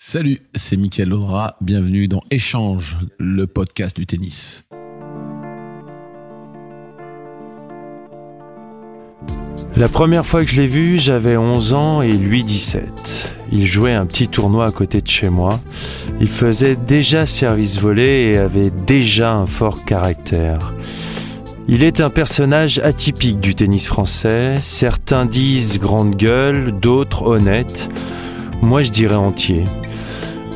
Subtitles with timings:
[0.00, 1.56] Salut, c'est Mickaël Laudra.
[1.60, 4.64] Bienvenue dans Échange, le podcast du tennis.
[9.76, 13.38] La première fois que je l'ai vu, j'avais 11 ans et lui 17.
[13.50, 15.58] Il jouait un petit tournoi à côté de chez moi.
[16.20, 20.74] Il faisait déjà service volé et avait déjà un fort caractère.
[21.66, 24.58] Il est un personnage atypique du tennis français.
[24.62, 27.90] Certains disent grande gueule, d'autres honnête.
[28.62, 29.64] Moi, je dirais entier.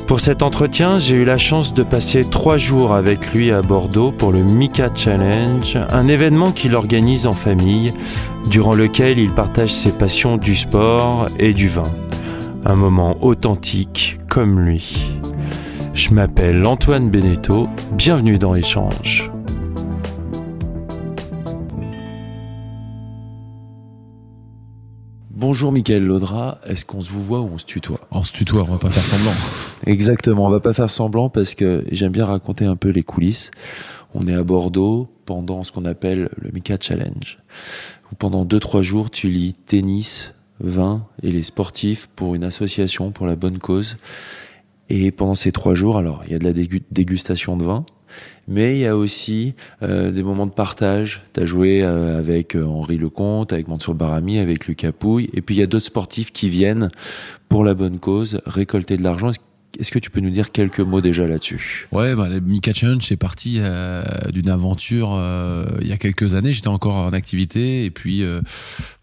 [0.07, 4.11] Pour cet entretien, j'ai eu la chance de passer trois jours avec lui à Bordeaux
[4.11, 7.93] pour le Mika Challenge, un événement qu'il organise en famille,
[8.51, 11.83] durant lequel il partage ses passions du sport et du vin.
[12.67, 15.17] Un moment authentique comme lui.
[15.95, 19.31] Je m'appelle Antoine Beneteau, bienvenue dans Échange.
[25.43, 27.99] Bonjour Michael Laudra, est-ce qu'on se vous voit ou on se tutoie?
[28.13, 29.33] On se tutoie, on va pas faire semblant.
[29.87, 33.51] Exactement, on va pas faire semblant parce que j'aime bien raconter un peu les coulisses.
[34.15, 37.41] On est à Bordeaux pendant ce qu'on appelle le Mika Challenge.
[38.13, 43.27] Où pendant 2-3 jours, tu lis tennis, vin et les sportifs pour une association pour
[43.27, 43.97] la bonne cause.
[44.95, 46.53] Et pendant ces trois jours, alors il y a de la
[46.91, 47.87] dégustation de vin,
[48.47, 51.23] mais il y a aussi euh, des moments de partage.
[51.33, 55.31] Tu as joué euh, avec euh, Henri Lecomte, avec Mansour Barami, avec Lucas Pouille.
[55.33, 56.91] Et puis il y a d'autres sportifs qui viennent
[57.49, 59.31] pour la bonne cause, récolter de l'argent.
[59.79, 61.89] Est-ce que tu peux nous dire quelques mots déjà là-dessus?
[61.93, 66.53] Ouais, bah, Mika Challenge, c'est parti euh, d'une aventure euh, il y a quelques années.
[66.53, 68.41] J'étais encore en activité et puis euh,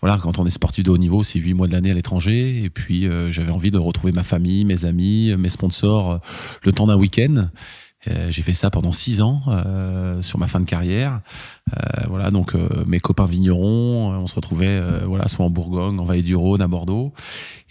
[0.02, 2.63] voilà, quand on est sportif de haut niveau, c'est huit mois de l'année à l'étranger
[2.63, 6.19] et puis j'avais envie de retrouver ma famille, mes amis, mes sponsors
[6.63, 7.50] le temps d'un week-end.
[8.07, 11.19] Euh, j'ai fait ça pendant six ans euh, sur ma fin de carrière.
[11.73, 12.55] Euh, voilà, donc
[12.87, 16.67] mes copains vignerons, on se retrouvait voilà soit en Bourgogne, en Vallée du Rhône, à
[16.67, 17.13] Bordeaux.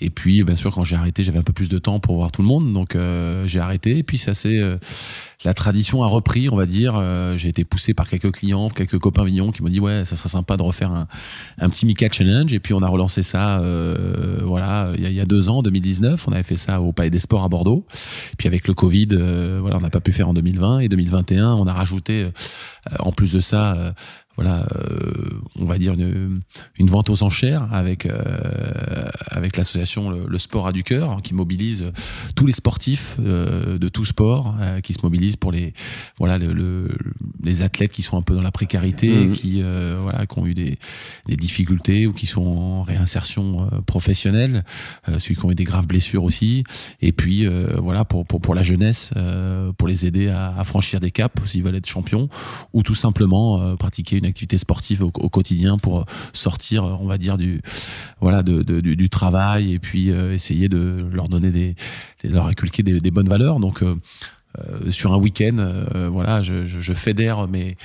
[0.00, 2.30] Et puis, bien sûr, quand j'ai arrêté, j'avais un peu plus de temps pour voir
[2.30, 2.96] tout le monde, donc
[3.46, 3.98] j'ai arrêté.
[3.98, 4.60] Et puis ça c'est
[5.44, 6.96] la tradition a repris, on va dire.
[6.96, 10.16] Euh, j'ai été poussé par quelques clients, quelques copains vignons qui m'ont dit ouais, ça
[10.16, 11.06] serait sympa de refaire un,
[11.60, 12.52] un petit Mika Challenge.
[12.52, 15.62] Et puis on a relancé ça, euh, voilà, il y, a, y, a, deux ans,
[15.62, 16.26] 2019.
[16.26, 17.86] On avait fait ça au Palais des Sports à Bordeaux.
[18.32, 20.88] Et puis avec le Covid, euh, voilà, on n'a pas pu faire en 2020 et
[20.88, 21.54] 2021.
[21.54, 22.28] On a rajouté,
[22.98, 23.94] en plus de ça,
[24.38, 26.38] voilà, euh, on va dire une,
[26.78, 31.34] une, vente aux enchères avec euh, avec l'association le, Sport à du cœur hein, qui
[31.34, 31.90] mobilise
[32.36, 34.54] tous les sportifs euh, de tout sport
[34.84, 35.74] qui se mobilisent pour les
[36.18, 36.88] voilà le,
[37.42, 39.30] les athlètes qui sont un peu dans la précarité et mmh.
[39.32, 39.60] qui
[40.00, 40.78] voilà qui ont eu des,
[41.26, 44.64] des, difficultés ou qui sont en réinsertion professionnelle,
[45.18, 46.62] ceux qui ont eu des graves blessures aussi
[47.00, 47.44] et puis
[47.76, 49.10] voilà pour, pour pour la jeunesse
[49.76, 52.28] pour les aider à, à franchir des caps s'ils veulent être champions
[52.72, 57.60] ou tout simplement pratiquer une activité sportive au, quotidien pour sortir, on va dire, du,
[58.20, 61.74] voilà, de, du, travail et puis euh, essayer de leur donner des,
[62.24, 63.60] leur inculquer des, des bonnes valeurs.
[63.60, 63.82] Donc,
[64.56, 67.76] euh, euh, sur un week-end, euh, voilà, je, je, je, fédère mes,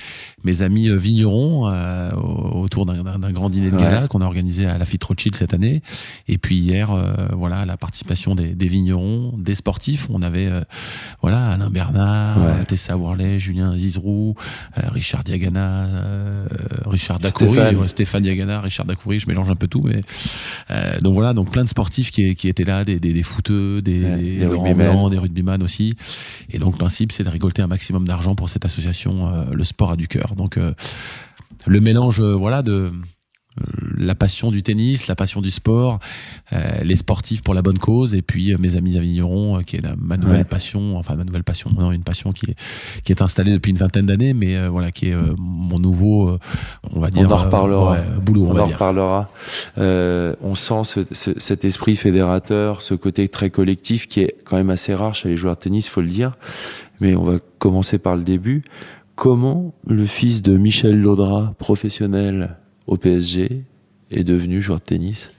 [0.44, 1.64] mes amis euh, vignerons
[2.54, 5.82] autour d'un grand dîner de gala qu'on a organisé à la Fit Rothschild cette année.
[6.28, 6.90] Et puis hier,
[7.36, 10.08] voilà, la participation des, des, vignerons, des sportifs.
[10.10, 10.50] On avait,
[11.20, 14.34] voilà, Alain Bernard, Tessa Worley, Julien Zizrou,
[14.74, 16.46] Richard Diagana,
[16.86, 17.88] Richard Dacoury, Stéphane.
[17.88, 18.22] Stéphane.
[18.22, 19.18] Diagana, Richard Dacoury.
[19.18, 20.02] Je mélange un peu tout, mais
[21.00, 24.00] donc voilà, donc plein de sportifs qui, qui étaient là, des, des, des footeux, des,
[24.00, 25.96] des, des rugbyman aussi.
[26.50, 29.64] Et donc le principe, c'est de récolter un maximum d'argent pour cette association, euh, le
[29.64, 30.34] sport a du cœur.
[30.36, 30.72] Donc euh,
[31.66, 32.92] le mélange, euh, voilà, de
[33.96, 36.00] la passion du tennis, la passion du sport,
[36.82, 40.16] les sportifs pour la bonne cause, et puis mes amis à Vigneron, qui est ma
[40.16, 42.56] nouvelle passion, enfin ma nouvelle passion, non, une passion qui est
[43.04, 46.38] qui est installée depuis une vingtaine d'années, mais voilà qui est mon nouveau,
[46.92, 49.30] on va dire, on en reparlera, boulot, on, en reparlera.
[49.76, 55.14] on sent cet esprit fédérateur, ce côté très collectif qui est quand même assez rare
[55.14, 56.32] chez les joueurs de tennis, faut le dire.
[57.00, 58.62] Mais on va commencer par le début.
[59.16, 63.64] Comment le fils de Michel Laudra, professionnel au PSG,
[64.10, 65.32] est devenu joueur de tennis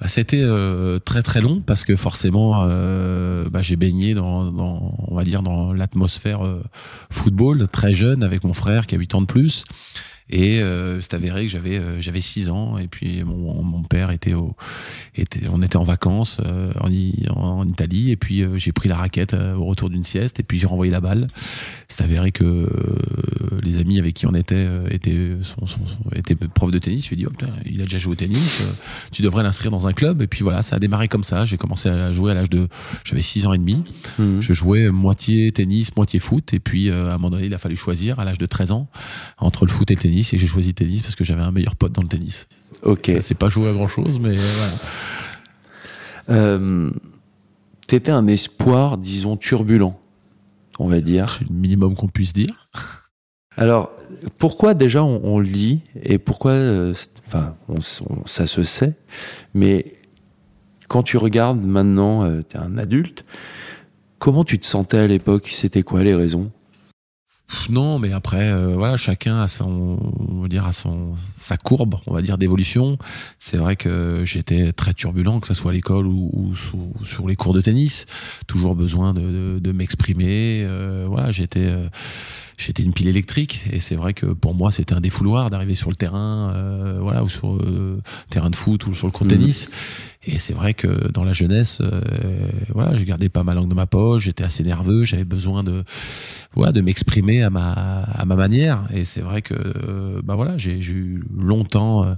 [0.00, 4.52] bah, C'était euh, très très long parce que forcément, euh, bah, j'ai baigné dans
[5.74, 6.62] l'atmosphère euh,
[7.10, 9.64] football très jeune avec mon frère qui a 8 ans de plus.
[10.30, 14.10] Et euh, c'est avéré que j'avais euh, j'avais 6 ans et puis mon, mon père
[14.10, 14.54] était au
[15.16, 16.90] était on était en vacances euh, en,
[17.34, 20.42] en, Italie et puis euh, j'ai pris la raquette euh, au retour d'une sieste et
[20.42, 21.28] puis j'ai renvoyé la balle.
[21.88, 26.34] C'est avéré que euh, les amis avec qui on était étaient sont, sont, sont étaient
[26.34, 27.04] profs de tennis.
[27.04, 28.62] Je lui ai dit oh, il a déjà joué au tennis,
[29.10, 31.46] tu devrais l'inscrire dans un club et puis voilà ça a démarré comme ça.
[31.46, 32.68] J'ai commencé à jouer à l'âge de
[33.02, 33.82] j'avais 6 ans et demi.
[34.18, 34.40] Mmh.
[34.40, 37.76] Je jouais moitié tennis, moitié foot et puis à un moment donné il a fallu
[37.76, 38.90] choisir à l'âge de 13 ans
[39.38, 41.76] entre le foot et le tennis et j'ai choisi tennis parce que j'avais un meilleur
[41.76, 42.46] pote dans le tennis.
[42.82, 43.06] Ok.
[43.06, 44.72] Ça c'est pas joué à grand chose, mais voilà.
[46.30, 46.90] Euh,
[47.88, 49.98] T'étais un espoir, disons, turbulent,
[50.78, 51.30] on va dire.
[51.30, 52.68] C'est le minimum qu'on puisse dire.
[53.56, 53.90] Alors,
[54.36, 56.94] pourquoi déjà on, on le dit et pourquoi, euh,
[57.26, 58.92] enfin, on, on, ça se sait,
[59.54, 59.94] mais
[60.86, 63.24] quand tu regardes maintenant, euh, tu es un adulte,
[64.18, 65.48] comment tu te sentais à l'époque?
[65.50, 66.50] C'était quoi les raisons?
[67.70, 71.96] Non, mais après, euh, voilà, chacun a son, on va dire, a son, sa courbe,
[72.06, 72.98] on va dire, d'évolution.
[73.38, 77.26] C'est vrai que j'étais très turbulent, que ce soit à l'école ou, ou sur, sur,
[77.26, 78.06] les cours de tennis.
[78.46, 80.62] Toujours besoin de, de, de m'exprimer.
[80.64, 81.88] Euh, voilà, j'étais, euh,
[82.58, 85.90] j'étais une pile électrique et c'est vrai que pour moi c'était un défouloir d'arriver sur
[85.90, 89.30] le terrain euh, voilà ou sur euh, terrain de foot ou sur le court de
[89.30, 89.70] tennis
[90.28, 92.00] et c'est vrai que dans la jeunesse euh,
[92.74, 95.84] voilà j'ai gardé pas ma langue de ma poche j'étais assez nerveux j'avais besoin de
[96.54, 100.58] voilà de m'exprimer à ma à ma manière et c'est vrai que euh, bah voilà
[100.58, 102.14] j'ai eu longtemps euh,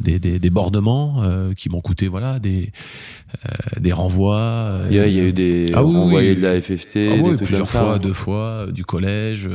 [0.00, 1.22] des, des débordements
[1.56, 2.70] qui m'ont coûté voilà des
[3.78, 6.36] des renvois il y, a, il y a eu des ah, oui, renvoyés oui.
[6.36, 7.98] de la FFT ah, oui, plusieurs fois ça.
[7.98, 9.48] deux fois du collège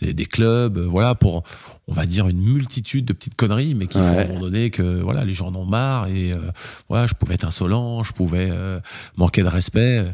[0.00, 1.42] des, clubs, voilà, pour,
[1.88, 4.04] on va dire, une multitude de petites conneries, mais qui ouais.
[4.04, 6.38] font à un moment donné que, voilà, les gens en ont marre et, euh,
[6.88, 8.80] voilà, je pouvais être insolent, je pouvais euh,
[9.16, 10.04] manquer de respect.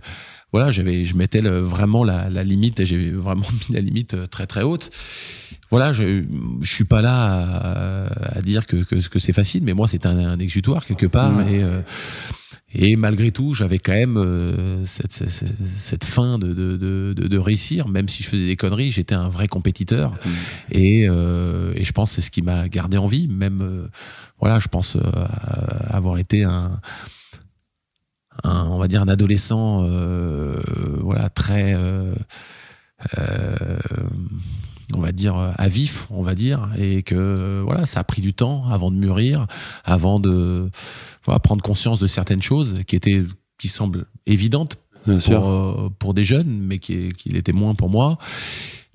[0.52, 4.14] Voilà, j'avais, je mettais le, vraiment la, la limite, et j'ai vraiment mis la limite
[4.14, 4.90] euh, très très haute.
[5.70, 6.23] Voilà, je,
[6.61, 10.05] je suis pas là à, à dire que, que, que c'est facile, mais moi c'est
[10.05, 11.49] un, un, exutoire quelque part mmh.
[11.49, 11.81] et euh,
[12.74, 17.38] et malgré tout, j'avais quand même euh, cette, cette, cette fin de, de, de, de,
[17.38, 20.12] réussir, même si je faisais des conneries, j'étais un vrai compétiteur.
[20.12, 20.30] Mmh.
[20.70, 23.28] Et, euh, et, je pense que c'est ce qui m'a gardé en vie.
[23.28, 23.88] Même, euh,
[24.40, 24.96] voilà, je pense
[25.90, 26.80] avoir été un,
[28.42, 29.86] un, on va dire, un adolescent,
[31.02, 31.76] voilà, très
[34.96, 38.32] on va dire à vif, on va dire, et que voilà, ça a pris du
[38.32, 39.46] temps avant de mûrir,
[39.84, 40.70] avant de
[41.24, 43.22] voilà, prendre conscience de certaines choses qui étaient,
[43.58, 47.88] qui semblent évidentes Bien pour, euh, pour des jeunes, mais qui, qui l'étaient moins pour
[47.88, 48.18] moi.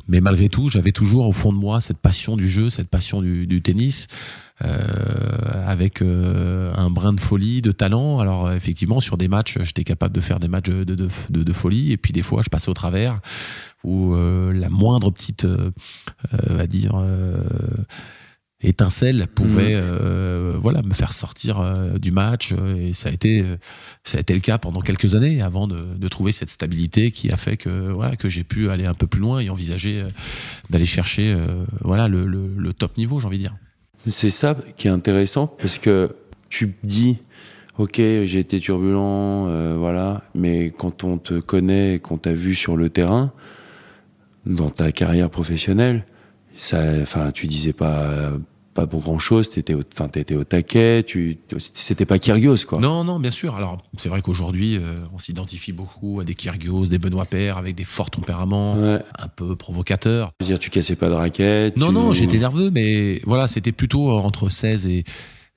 [0.08, 3.22] Mais malgré tout, j'avais toujours au fond de moi cette passion du jeu, cette passion
[3.22, 4.08] du, du tennis,
[4.64, 4.78] euh,
[5.66, 8.20] avec euh, un brin de folie, de talent.
[8.20, 10.96] Alors effectivement, sur des matchs, j'étais capable de faire des matchs de, de,
[11.30, 13.20] de, folie, et puis des fois, je passais au travers,
[13.84, 15.72] où euh, la moindre petite, euh,
[16.32, 16.96] va dire
[18.62, 19.84] étincelle pouvait mmh.
[19.84, 23.46] euh, voilà me faire sortir euh, du match et ça a été
[24.04, 27.30] ça a été le cas pendant quelques années avant de, de trouver cette stabilité qui
[27.30, 30.08] a fait que voilà que j'ai pu aller un peu plus loin et envisager euh,
[30.70, 33.56] d'aller chercher euh, voilà le, le, le, top niveau j'ai envie de dire
[34.08, 36.16] c'est ça qui est intéressant parce que
[36.50, 37.18] tu dis
[37.78, 42.78] ok j'ai été turbulent euh, voilà mais quand on te connaît qu'on t'a vu sur
[42.78, 43.34] le terrain
[44.46, 46.06] dans ta carrière professionnelle
[46.58, 48.34] ça, enfin, tu disais pas
[48.78, 49.50] pas pour grand chose.
[49.50, 51.02] T'étais, au, enfin, t'étais au taquet.
[51.02, 51.40] Tu,
[51.74, 52.80] c'était pas Kyrgios, quoi.
[52.80, 53.56] Non, non, bien sûr.
[53.56, 57.74] Alors, c'est vrai qu'aujourd'hui, euh, on s'identifie beaucoup à des Kyrgios, des Benoît Père avec
[57.74, 59.00] des forts tempéraments, ouais.
[59.18, 60.32] un peu provocateurs.
[60.40, 61.76] Je veux dire, tu cassais pas de raquette.
[61.76, 61.94] Non, tu...
[61.94, 65.04] non, j'étais nerveux, mais voilà, c'était plutôt entre 16 et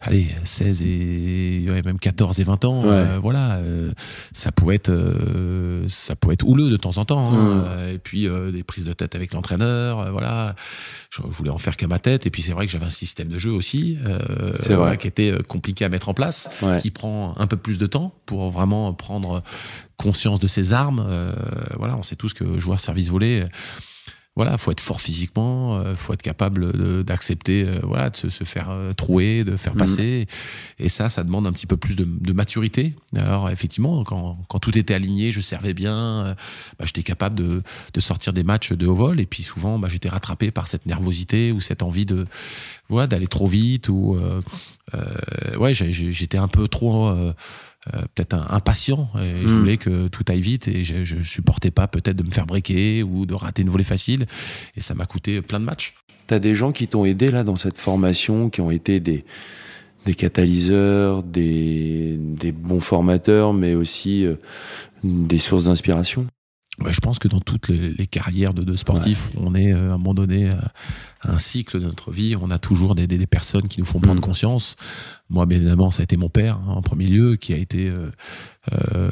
[0.00, 2.88] allez 16 et ouais, même 14 et 20 ans ouais.
[2.88, 3.92] euh, voilà euh,
[4.32, 7.94] ça pouvait être euh, ça pouvait être houleux de temps en temps hein, mmh.
[7.94, 10.54] et puis euh, des prises de tête avec l'entraîneur euh, voilà
[11.10, 12.90] je, je, voulais en faire qu'à ma tête et puis c'est vrai que j'avais un
[12.90, 13.98] système de jeu aussi
[14.68, 16.78] voilà, qui était compliqué à mettre en place ouais.
[16.80, 19.42] qui prend un peu plus de temps pour vraiment prendre
[19.98, 21.06] conscience de ses armes
[21.76, 23.46] voilà on sait tous que joueur service volé
[24.40, 28.44] voilà, faut être fort physiquement, euh, faut être capable d'accepter, euh, voilà, de se, se
[28.44, 30.26] faire euh, trouer, de faire passer.
[30.26, 30.82] Mmh.
[30.84, 32.94] Et ça, ça demande un petit peu plus de, de maturité.
[33.14, 36.34] Alors effectivement, quand, quand, tout était aligné, je servais bien,
[36.78, 39.20] bah, j'étais capable de, de, sortir des matchs de haut vol.
[39.20, 42.24] Et puis souvent, bah, j'étais rattrapé par cette nervosité ou cette envie de,
[42.90, 44.42] voilà, d'aller trop vite ou, euh,
[44.94, 47.32] euh, ouais, j'étais un peu trop euh,
[48.14, 49.48] peut-être impatient et mmh.
[49.48, 52.46] je voulais que tout aille vite et je, je supportais pas peut-être de me faire
[52.46, 54.26] breaker ou de rater une volée facile
[54.76, 55.94] et ça m'a coûté plein de matchs.
[56.28, 59.24] Tu as des gens qui t'ont aidé là dans cette formation, qui ont été des,
[60.06, 64.36] des catalyseurs, des, des bons formateurs, mais aussi euh,
[65.02, 66.26] des sources d'inspiration?
[66.82, 69.90] Ouais, je pense que dans toutes les, les carrières de, de sportifs, on est euh,
[69.90, 70.54] à un moment donné euh,
[71.20, 72.34] à un cycle de notre vie.
[72.40, 74.24] On a toujours des, des, des personnes qui nous font prendre Mm.
[74.24, 74.76] conscience.
[75.28, 77.88] Moi, bien évidemment, ça a été mon père hein, en premier lieu, qui a été
[77.90, 78.10] euh,
[78.72, 79.10] euh,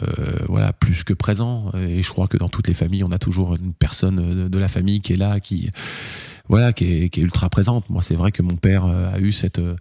[0.49, 1.71] voilà plus que présent.
[1.75, 4.59] Et je crois que dans toutes les familles, on a toujours une personne de, de
[4.59, 5.71] la famille qui est là, qui
[6.49, 7.89] voilà, qui est, qui est ultra présente.
[7.91, 9.77] Moi, c'est vrai que mon père euh, a eu cette, euh,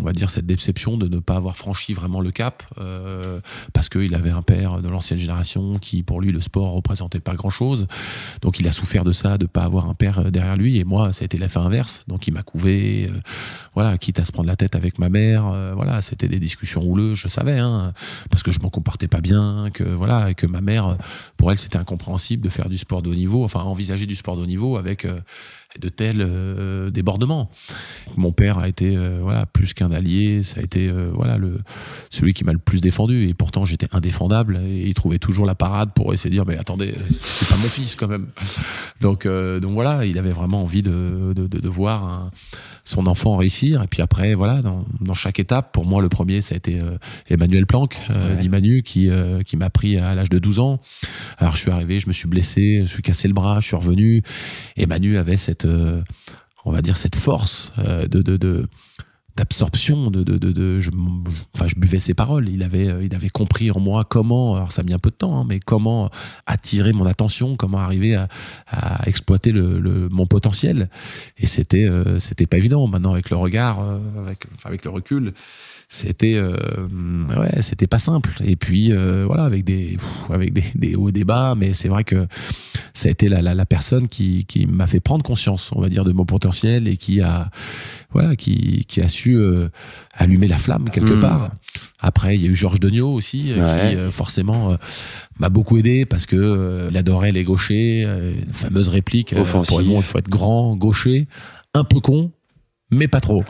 [0.00, 3.40] on va dire, cette déception de ne pas avoir franchi vraiment le cap, euh,
[3.72, 7.34] parce qu'il avait un père de l'ancienne génération qui, pour lui, le sport représentait pas
[7.34, 7.86] grand-chose.
[8.42, 10.78] Donc, il a souffert de ça, de pas avoir un père euh, derrière lui.
[10.78, 12.04] Et moi, ça a été l'effet inverse.
[12.08, 13.18] Donc, il m'a couvé, euh,
[13.74, 15.46] voilà, quitte à se prendre la tête avec ma mère.
[15.46, 17.92] euh, voilà, c'était des discussions houleuses, je savais, hein,
[18.30, 20.96] parce que je m'en comportais pas bien, que voilà, et que ma mère,
[21.36, 24.36] pour elle, c'était incompréhensible de faire du sport de haut niveau, enfin, envisager du sport
[24.36, 25.06] de haut niveau avec
[25.80, 27.50] de tels euh, débordements.
[28.16, 31.60] Mon père a été euh, voilà plus qu'un allié, ça a été euh, voilà le
[32.10, 35.54] celui qui m'a le plus défendu et pourtant j'étais indéfendable et il trouvait toujours la
[35.54, 38.28] parade pour essayer de dire mais attendez c'est pas mon fils quand même.
[39.00, 42.30] Donc donc voilà il avait vraiment envie de de, de, de voir un-
[42.84, 46.40] son enfant réussir et puis après voilà dans, dans chaque étape pour moi le premier
[46.40, 46.80] ça a été
[47.28, 48.36] Emmanuel Planck euh, Ouais.
[48.36, 49.10] dit Manu qui
[49.44, 50.80] qui m'a pris à l'âge de 12 ans.
[51.36, 53.66] Alors je suis arrivé, je me suis blessé, je me suis cassé le bras, je
[53.66, 54.22] suis revenu
[54.76, 56.02] et Manu avait cette, euh,
[56.64, 58.06] on va dire cette force euh,
[59.36, 60.90] d'absorption de, je,
[61.54, 62.48] enfin je buvais ses paroles.
[62.48, 65.10] Il avait euh, il avait compris en moi comment alors ça a mis un peu
[65.10, 66.10] de temps hein, mais comment
[66.46, 68.16] attirer mon attention comment arriver
[68.66, 70.90] à, exploiter le, mon potentiel.
[71.36, 71.88] Et c'était
[72.18, 72.86] c'était pas évident.
[72.86, 75.34] Maintenant avec le regard avec avec le recul
[75.90, 76.54] c'était euh,
[77.38, 81.08] ouais c'était pas simple et puis euh, voilà avec des pff, avec des, des hauts
[81.08, 82.26] et des bas mais c'est vrai que
[82.92, 85.88] ça a été la, la, la personne qui, qui m'a fait prendre conscience on va
[85.88, 87.50] dire de mon potentiel et qui a
[88.12, 89.68] voilà qui, qui a su euh,
[90.12, 91.20] allumer la flamme quelque Mm.
[91.20, 91.50] part
[92.00, 93.90] après il y a eu Georges Degnaud aussi euh, Ouais.
[93.90, 94.76] qui euh, forcément euh,
[95.38, 98.02] m'a beaucoup aidé parce que il adorait les gauchers
[98.46, 99.70] une fameuse réplique Offensif.
[99.74, 101.28] pour il faut être grand gaucher
[101.72, 102.30] un peu con
[102.90, 103.44] mais pas trop.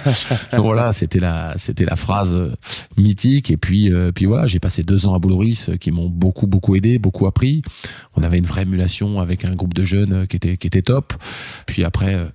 [0.52, 2.52] Donc voilà, c'était la, c'était la phrase euh,
[2.96, 3.50] mythique.
[3.50, 6.46] Et puis, euh, puis voilà, j'ai passé deux ans à Bouloris euh, qui m'ont beaucoup,
[6.46, 7.62] beaucoup aidé, beaucoup appris.
[8.14, 10.82] On avait une vraie émulation avec un groupe de jeunes euh, qui était, qui était
[10.82, 11.12] top.
[11.66, 12.26] Puis après, euh,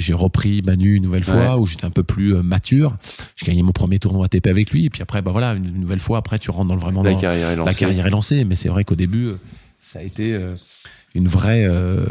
[0.00, 1.60] j'ai repris Manu une nouvelle fois Ouais.
[1.62, 2.96] où j'étais un peu plus mature.
[3.36, 4.86] J'ai gagné mon premier tournoi ATP avec lui.
[4.86, 7.02] Et puis après, bah voilà, une, une nouvelle fois, après, tu rentres dans le vraiment
[7.02, 7.70] La dans- carrière est lancée.
[7.70, 9.32] la carrière est lancée, mais c'est vrai qu'au début,
[9.78, 10.38] ça a été
[11.14, 12.06] une vraie euh,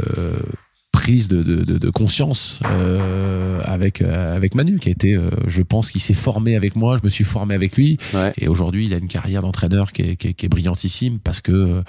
[0.92, 5.30] prise de, de, de, de conscience euh, avec euh, avec Manu, qui a été, euh,
[5.48, 8.34] je pense, qu'il s'est formé avec moi, je me suis formé avec lui, Ouais.
[8.38, 11.42] et aujourd'hui, il a une carrière d'entraîneur qui est, qui, est, qui est brillantissime parce
[11.42, 11.82] que euh,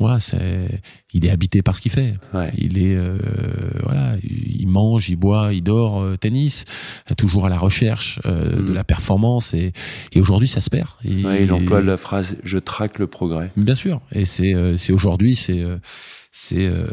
[0.00, 0.80] voilà, c'est,
[1.14, 2.14] il est habité par ce qu'il fait.
[2.34, 2.50] Ouais.
[2.58, 3.18] Il est euh,
[3.84, 6.64] voilà, il mange, il boit, il dort, euh, tennis,
[7.16, 8.66] toujours à la recherche euh, Mhm.
[8.68, 9.72] de la performance, et,
[10.12, 10.88] et aujourd'hui, ça se perd.
[11.04, 13.52] Et- Ouais, il emploie la phrase je traque le progrès.
[13.56, 14.00] Bien sûr.
[14.12, 15.76] Et c'est euh, c'est aujourd'hui, c'est euh,
[16.32, 16.86] c'est euh,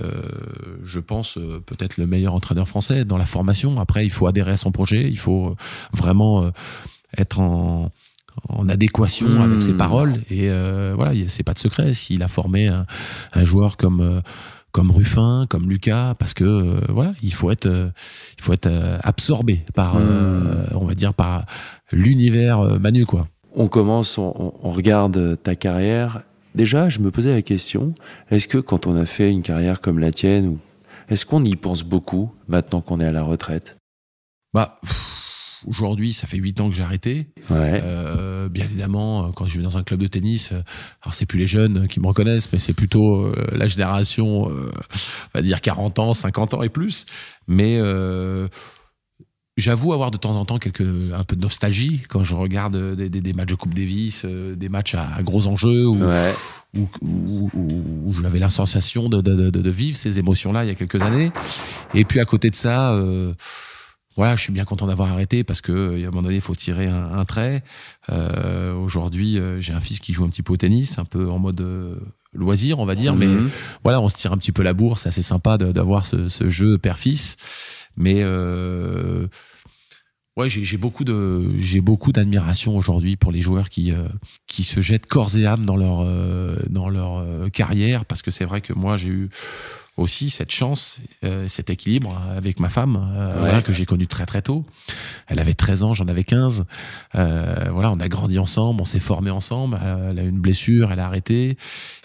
[0.83, 3.79] je pense euh, peut-être le meilleur entraîneur français dans la formation.
[3.79, 5.55] Après, il faut adhérer à son projet, il faut euh,
[5.93, 6.51] vraiment
[7.17, 7.91] être en
[8.49, 9.41] en adéquation Mmh.
[9.41, 10.47] avec ses paroles et
[10.93, 12.85] voilà, c'est pas de secret s'il a formé un,
[13.33, 14.21] un joueur comme
[14.77, 17.89] comme Ruffin, comme Lucas, parce que euh, voilà, il faut être, euh,
[18.37, 21.45] il faut être euh, absorbé par, euh, on va dire par
[21.91, 23.27] l'univers Manu quoi.
[23.55, 26.21] On commence, on regarde ta carrière.
[26.55, 27.93] Déjà, je me posais la question,
[28.31, 30.57] est-ce que quand on a fait une carrière comme la tienne,
[31.09, 33.77] est-ce qu'on y pense beaucoup maintenant qu'on est à la retraite?
[34.53, 34.79] Bah,
[35.65, 37.27] aujourd'hui, ça fait huit ans que j'ai arrêté.
[37.49, 37.81] Ouais.
[37.83, 40.61] Euh, bien évidemment, euh, quand je vais dans un club de tennis, euh,
[41.01, 45.37] alors c'est plus les jeunes qui me reconnaissent, mais c'est plutôt la génération, euh, on
[45.37, 47.05] va dire 40 ans, 50 ans et plus.
[47.47, 48.47] Mais euh,
[49.57, 52.95] j'avoue avoir de temps en temps quelques, un peu de nostalgie quand je regarde euh,
[52.95, 56.03] des, des- des matchs de Coupe Davis, euh, des matchs à, à gros enjeux où,
[56.03, 56.33] Ouais.
[56.77, 60.71] où, où, où- j'avais la sensation de, de, de, de vivre ces émotions-là il y
[60.71, 61.31] a quelques années.
[61.93, 63.33] Et puis à côté de ça, euh,
[64.15, 66.41] voilà, je suis bien content d'avoir arrêté parce que euh, à un moment donné, il
[66.41, 67.63] faut tirer un, un trait.
[68.09, 71.29] Euh, Aujourd'hui, euh, j'ai un fils qui joue un petit peu au tennis, un peu
[71.29, 71.95] en mode euh,
[72.33, 73.49] loisir, on va dire, mais Mhm.
[73.83, 74.97] voilà, on se tire un petit peu la bourre.
[74.99, 77.37] C'est assez sympa d'avoir ce, ce jeu père-fils.
[77.97, 79.27] Mais euh,
[80.37, 84.07] ouais, j'ai beaucoup d'admiration aujourd'hui pour les joueurs qui euh,
[84.47, 86.05] se jettent corps et âme dans leur
[86.69, 89.29] dans leur euh, carrière parce que c'est vrai que moi j'ai eu
[89.97, 93.39] aussi cette chance, euh, cet équilibre avec ma femme, euh, Ouais.
[93.39, 94.63] voilà, que j'ai connu très très tôt.
[95.27, 96.65] Elle avait 13 ans, j'en avais 15.
[97.15, 99.77] Euh, voilà, on a grandi ensemble, on s'est formé ensemble.
[100.09, 101.49] Elle, a eu une blessure, elle a arrêté.
[101.51, 101.57] Et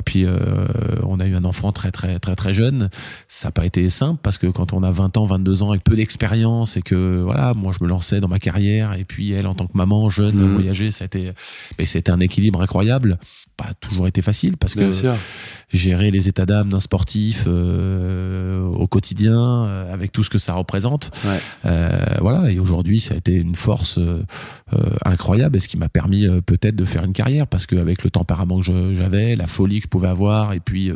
[0.05, 0.25] puis
[1.03, 2.89] on a eu un enfant très très très très jeune.
[3.29, 5.85] Ça n'a pas été simple parce que quand on a 20 ans, 22 ans avec
[5.85, 9.47] peu d'expérience et que voilà, moi je me lançais dans ma carrière et puis elle
[9.47, 10.55] en tant que maman jeune Mhm.
[10.55, 11.33] voyager, ça a été,
[11.79, 13.19] mais c'était un équilibre incroyable.
[13.57, 15.15] Pas toujours été facile parce Bien que sûr.
[15.73, 21.11] Gérer les états d'âme d'un sportif au quotidien, avec tout ce que ça représente.
[21.63, 22.51] voilà.
[22.51, 23.99] Et aujourd'hui, ça a été une force
[25.05, 28.61] incroyable, et ce qui m'a permis peut-être de faire une carrière, parce qu'avec le tempérament
[28.61, 30.91] que j'avais, la folie que je pouvais avoir, et puis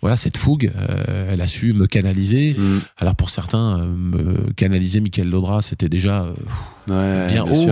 [0.00, 0.72] voilà cette fougue,
[1.28, 2.54] elle a su me canaliser.
[2.58, 2.80] Mm.
[2.98, 6.32] Alors pour certains, me canaliser Michael Laudra, c'était déjà
[6.86, 7.68] bien, haut.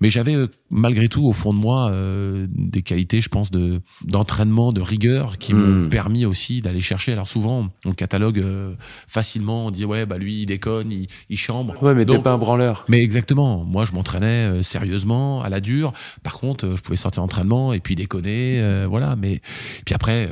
[0.00, 3.80] Mais j'avais euh, malgré tout au fond de moi euh, des qualités, je pense, de
[4.04, 5.90] d'entraînement, de rigueur, qui m'ont hmm.
[5.90, 7.12] permis aussi d'aller chercher.
[7.12, 8.74] Alors souvent, on catalogue euh,
[9.06, 11.80] facilement, on dit ouais, bah lui il déconne, il, il chambre.
[11.82, 12.84] Ouais, mais t'es pas un branleur.
[12.88, 13.64] Mais exactement.
[13.64, 15.92] Moi, je m'entraînais sérieusement, à la dure.
[16.22, 19.16] Par contre, je pouvais sortir d'entraînement et puis déconner, voilà.
[19.16, 19.40] Mais
[19.84, 20.28] puis après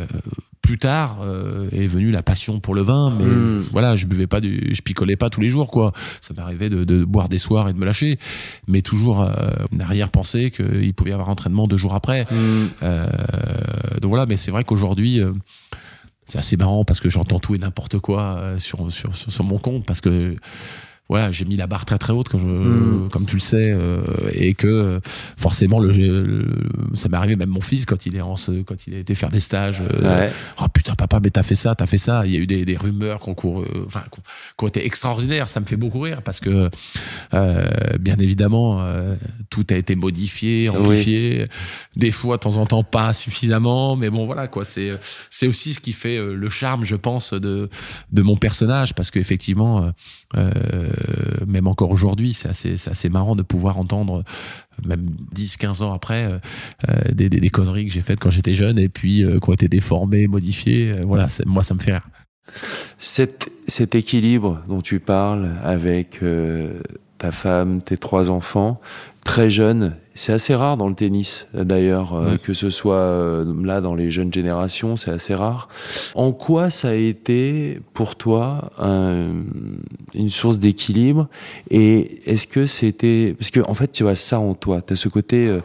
[0.64, 3.64] plus tard euh, est venue la passion pour le vin mais hmm.
[3.70, 6.84] voilà je buvais pas du je picolais pas tous les jours quoi ça m'arrivait de,
[6.84, 8.18] de, boire des soirs et de me lâcher
[8.66, 12.68] mais toujours euh, arrière pensée qu'il pouvait y avoir entraînement deux jours après hmm.
[12.82, 13.06] euh,
[14.00, 15.32] donc voilà mais c'est vrai qu'aujourd'hui euh,
[16.24, 19.84] c'est assez marrant parce que j'entends tout et n'importe quoi sur, sur, sur mon compte
[19.84, 20.36] parce que
[21.10, 24.54] voilà, j'ai mis la barre très très haute je, comme tu le sais, euh, et
[24.54, 25.00] que
[25.36, 26.46] forcément le,
[26.94, 29.30] ça m'est arrivé même mon fils quand il est en, quand il a été faire
[29.30, 29.82] des stages.
[29.82, 30.30] Euh,
[30.62, 32.26] oh putain papa, mais t'as fait ça, t'as fait ça.
[32.26, 35.48] Il y a eu des, des rumeurs qui ont, euh, enfin, qui ont été extraordinaires.
[35.48, 36.70] Ça me fait beaucoup rire parce que
[37.98, 38.82] bien évidemment
[39.50, 41.46] tout a été modifié, amplifié.
[41.96, 44.64] Des fois, de temps en temps, pas suffisamment, mais bon voilà quoi.
[44.64, 47.68] C'est c'est aussi ce qui fait le charme, je pense, de
[48.10, 49.92] de mon personnage parce qu'effectivement.
[50.36, 50.90] Euh,
[51.46, 52.48] même encore aujourd'hui, c'est
[52.88, 54.24] assez, marrant de pouvoir entendre,
[54.84, 56.38] même 10-15 ans après, euh,
[56.88, 60.26] euh, des, conneries que j'ai faites quand j'étais jeune et puis qui ont été déformées,
[60.26, 60.96] modifiées.
[61.02, 62.08] voilà, moi, ça me fait rire.
[62.98, 66.20] Cet équilibre dont tu parles avec
[67.18, 68.80] ta femme, tes trois enfants,
[69.24, 69.96] très jeune.
[70.14, 74.10] C'est assez rare dans le tennis, d'ailleurs, euh, que ce soit euh, là dans les
[74.10, 75.68] jeunes générations, c'est assez rare.
[76.14, 81.26] En quoi ça a été pour toi une source d'équilibre?
[81.70, 84.96] Et est-ce que c'était parce que en fait tu as ça en toi, tu as
[84.96, 85.60] ce côté, euh,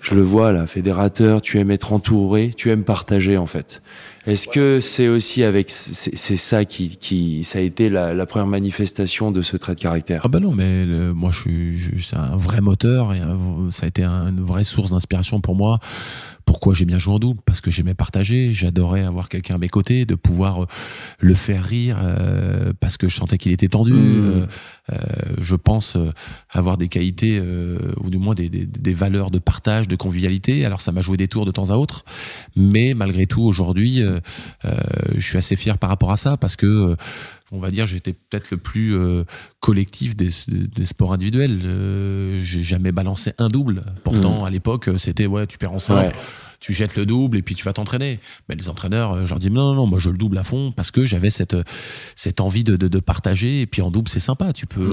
[0.00, 3.82] je le vois là, fédérateur, tu aimes être entouré, tu aimes partager en fait.
[4.26, 8.48] Est-ce que c'est aussi avec c'est ça qui, qui ça a été la, la, première
[8.48, 10.22] manifestation de ce trait de caractère?
[10.24, 13.20] Ah bah non, mais moi je suis c'est un vrai moteur et
[13.70, 15.78] ça a été une vraie source d'inspiration pour moi
[16.46, 19.68] pourquoi j'ai bien joué en double Parce que j'aimais partager, j'adorais avoir quelqu'un à mes
[19.68, 20.66] côtés, de pouvoir euh,
[21.18, 23.92] le faire rire, euh, parce que je sentais qu'il était tendu.
[23.92, 24.46] Mmh.
[24.92, 24.96] Euh,
[25.38, 25.98] je pense
[26.48, 27.40] avoir des qualités,
[28.00, 30.64] ou du moins des, des, des, valeurs de partage, de convivialité.
[30.64, 32.04] Alors ça m'a joué des tours de temps à autre,
[32.54, 34.00] mais malgré tout, aujourd'hui,
[34.62, 36.96] je suis assez fier par rapport à ça, parce que
[37.52, 38.96] on va dire, j'étais peut-être le plus
[39.60, 41.60] collectif des, des, sports individuels.
[41.64, 43.84] Euh, j'ai jamais balancé un double.
[44.04, 44.44] Pourtant, mmh.
[44.46, 46.14] à l'époque, c'était ouais, tu perds en simple
[46.58, 48.18] tu jettes le double et puis tu vas t'entraîner.
[48.48, 50.42] Mais les entraîneurs, euh, je leur dis non, non, non, moi je le double à
[50.42, 51.56] fond parce que j'avais cette,
[52.14, 54.52] cette envie de, de, de, partager et puis en double c'est sympa.
[54.52, 54.90] Tu peux.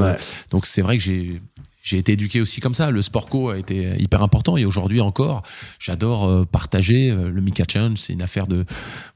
[0.50, 1.42] Donc c'est vrai que j'ai
[1.84, 2.90] j'ai été éduqué aussi comme ça.
[2.90, 5.44] Le sport co a été hyper important et aujourd'hui encore,
[5.80, 7.12] j'adore euh, partager.
[7.12, 8.66] Euh, le Mika Challenge, c'est une affaire de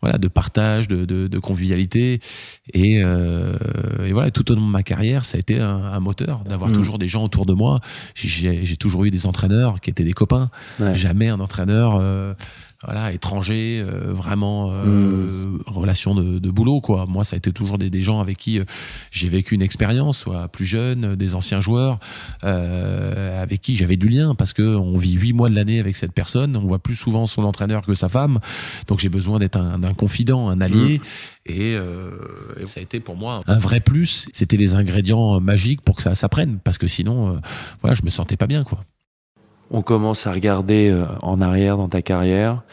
[0.02, 2.20] voilà de partage, de, de, de convivialité
[2.74, 3.58] et, euh,
[4.06, 4.30] et, voilà.
[4.32, 6.74] Tout au long de ma carrière, ça a été un, un moteur d'avoir mmh.
[6.74, 7.80] toujours des gens autour de moi.
[8.14, 10.50] J'ai toujours eu des entraîneurs qui étaient des copains.
[10.94, 11.96] Jamais un entraîneur.
[11.96, 12.34] Euh,
[12.84, 15.64] voilà étranger euh, vraiment euh, mm.
[15.66, 17.06] relation de, de, boulot quoi.
[17.08, 18.64] Moi ça a été toujours des, des gens avec qui euh,
[19.10, 22.00] j'ai vécu une expérience soit plus jeune des anciens joueurs
[22.44, 25.96] euh, avec qui j'avais du lien parce que on vit huit mois de l'année avec
[25.96, 26.56] cette personne.
[26.56, 28.40] On voit plus souvent son entraîneur que sa femme.
[28.88, 31.00] Donc j'ai besoin d'être un, un, confident un allié.
[31.00, 31.52] Mm.
[31.52, 34.28] et, et, ça a été pour moi un vrai plus.
[34.34, 37.40] C'était les ingrédients magiques pour que ça s'apprenne parce que sinon
[37.82, 38.84] voilà je me sentais pas bien quoi
[39.72, 42.64] on commence à regarder euh, en arrière dans ta carrière.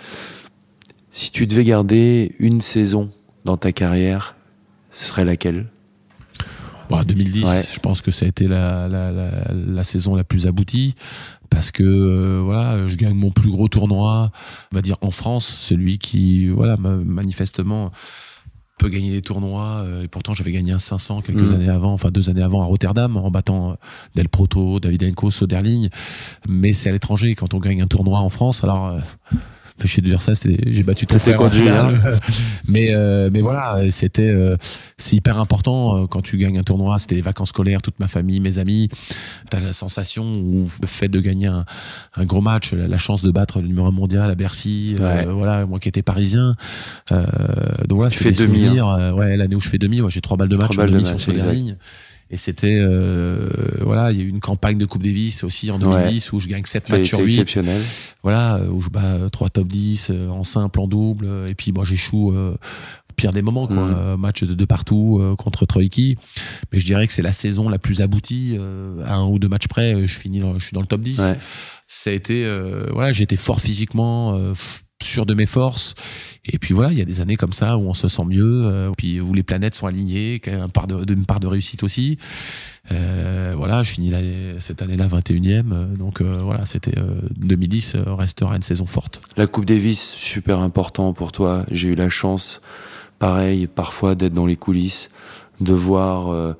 [1.10, 3.10] Si tu devais garder une saison
[3.44, 4.36] dans ta carrière,
[4.90, 5.66] ce serait laquelle?
[6.90, 10.46] Bon, 2010, je pense que ça a été la, la, la, la saison la plus
[10.46, 10.94] aboutie
[11.54, 14.30] parce que euh, voilà, je gagne mon plus gros tournoi,
[14.72, 17.92] on va dire en France, celui qui voilà manifestement
[18.84, 21.54] peut gagner des tournois euh, et pourtant j'avais gagné un 500 quelques mmh.
[21.54, 23.74] années avant enfin deux années avant à Rotterdam en battant euh,
[24.14, 25.88] Del Proto, Davidenko, Soderling
[26.46, 29.00] mais c'est à l'étranger quand on gagne un tournoi en France alors euh,
[29.78, 31.40] fait chier de dire ça j'ai battu ton frère
[32.68, 34.56] mais euh, mais voilà c'était euh,
[34.96, 38.08] c'est hyper important euh, quand tu gagnes un tournoi c'était les vacances scolaires toute ma
[38.08, 38.88] famille mes amis.
[39.50, 41.64] T'as la sensation ou le fait de gagner un,
[42.14, 45.24] un gros match la, chance de battre le numéro 1 mondial à Bercy ouais.
[45.26, 46.56] voilà moi qui étais parisien
[47.10, 49.12] donc voilà tu fais demi hein.
[49.14, 51.16] ouais l'année où je fais demi ouais, j'ai trois balles de match, balles de match
[51.16, 51.76] sur ligne
[52.34, 53.48] Et c'était, euh,
[53.82, 56.48] voilà, il y a eu une campagne de Coupe Davis aussi en 2010 où je
[56.48, 57.26] gagne 7 matchs sur 8.
[57.26, 57.80] exceptionnel.
[58.24, 61.28] Voilà, où je bats 3 top 10 en simple, en double.
[61.48, 62.34] Et puis, moi, j'échoue
[63.14, 64.16] pire des moments, quoi.
[64.16, 64.20] Mm.
[64.20, 66.18] Match de partout contre Troïki.
[66.72, 68.58] Mais je dirais que c'est la saison la plus aboutie.
[69.04, 71.36] à un ou deux matchs près, je finis, je suis dans le top 10.
[71.86, 72.44] Ça a été,
[72.92, 74.52] voilà, été fort physiquement,
[75.02, 75.94] sûr de mes forces.
[76.46, 78.64] Et puis voilà, il y a des années comme ça où on se sent mieux,
[78.66, 82.18] euh, puis où les planètes sont alignées, une part de, une part de réussite aussi.
[82.92, 84.12] Euh, voilà, je finis
[84.58, 85.72] cette année-là 21e.
[85.72, 86.94] Euh, donc voilà, c'était
[87.36, 89.22] 2010 restera une saison forte.
[89.36, 91.64] La Coupe Davis, super important pour toi.
[91.70, 92.60] J'ai eu la chance,
[93.18, 95.08] pareil, parfois d'être dans les coulisses,
[95.60, 96.54] de voir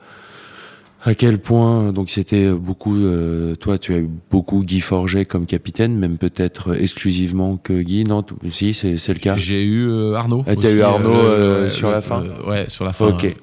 [1.04, 5.44] à quel point donc c'était beaucoup euh, toi tu as eu beaucoup Guy Forget comme
[5.44, 8.24] capitaine même peut-être exclusivement que Guy non?
[8.48, 9.36] Si c'est c'est le cas.
[9.36, 12.24] J'ai eu euh, Arnaud ah, tu as eu Arnaud euh, sur la fin?
[12.46, 13.24] ouais sur la fin ok.
[13.24, 13.34] et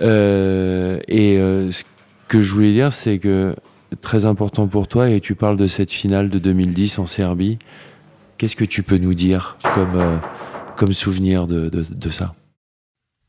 [0.00, 1.82] ce
[2.26, 3.54] que je voulais dire c'est que
[4.00, 7.58] très important pour toi et tu parles de cette finale de 2010 en Serbie.
[8.38, 10.20] Qu'est-ce que tu peux nous dire comme
[10.76, 12.34] comme souvenir de, de, de ça?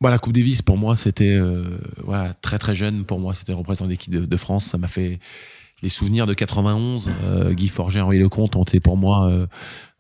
[0.02, 3.06] Bah, la Coupe Davis, pour moi, c'était euh, voilà, très très jeune.
[3.06, 4.66] Pour moi, c'était représenter l'équipe de, France.
[4.66, 5.20] Ça m'a fait
[5.82, 7.12] les souvenirs de 91.
[7.24, 9.48] Euh, Guy Forget, Henri Lecomte ont été pour moi euh,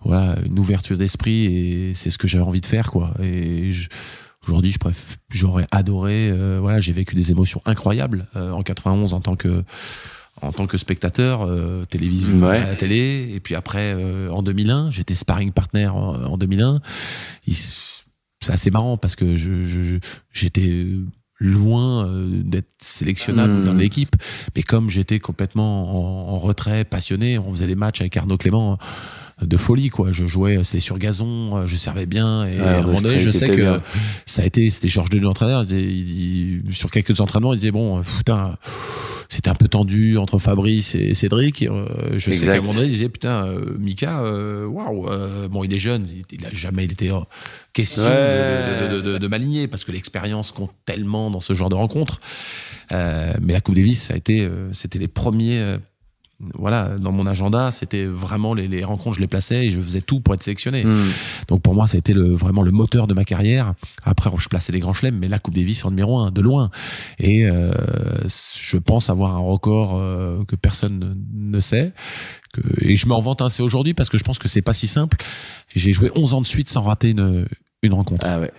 [0.03, 2.91] voilà, une ouverture d'esprit et c'est ce que j'avais envie de faire.
[2.91, 3.13] Quoi.
[3.23, 3.71] Et
[4.45, 4.75] aujourd'hui,
[5.29, 6.31] j'aurais adoré.
[6.60, 9.63] voilà, j'ai vécu des émotions incroyables en 91 en tant que
[10.41, 11.49] en tant que spectateur
[11.88, 13.95] télévision à la télé et puis après
[14.29, 16.81] en 2001 j'étais sparring partner en, en 2001
[17.47, 17.55] il,
[18.45, 19.99] c'est assez marrant parce que je,
[20.31, 20.88] j'étais
[21.39, 23.65] loin euh, d'être sélectionnable hmm.
[23.65, 24.15] dans l'équipe
[24.55, 28.77] mais comme j'étais complètement en, retrait passionné on faisait des matchs avec Arnaud Clément
[29.41, 32.82] de folie quoi je jouais c'était sur gazon euh, je servais bien et à un
[32.84, 33.80] moment donné je sais que
[34.26, 38.02] ça a été c'était Georges de l'entraîneur il dit, sur quelques entraînements il disait bon
[38.17, 38.56] putain
[39.28, 42.86] c'était un peu tendu entre Fabrice et Cédric euh, je sais qu'à un moment donné
[42.86, 43.45] il disait putain
[43.78, 44.24] Mika
[44.67, 45.10] waouh
[45.50, 47.12] bon il est jeune il, a jamais été
[47.74, 52.19] question de, m'aligner parce que l'expérience compte tellement dans ce genre de rencontre.
[52.91, 55.78] Euh, mais la Coupe Davis, ça a été, euh, c'était les premiers.
[56.43, 60.02] Euh, voilà, dans mon agenda, c'était vraiment les, rencontres, je les plaçais et je faisais
[60.02, 60.84] tout pour être sélectionné.
[60.84, 61.12] Hmm.
[61.48, 63.74] Donc pour moi, ça a été le, vraiment le moteur de ma carrière.
[64.04, 66.69] Après, je plaçais les grands chelems, mais la Coupe Davis en numéro un, de loin.
[67.19, 71.93] Et je pense avoir un record que personne ne, sait.
[72.54, 74.88] Que, et je m'en vante assez aujourd'hui parce que je pense que c'est pas si
[74.88, 75.17] simple.
[75.76, 77.45] J'ai joué 11 ans de suite sans rater une,
[77.82, 78.26] une rencontre.
[78.28, 78.52] Ah ouais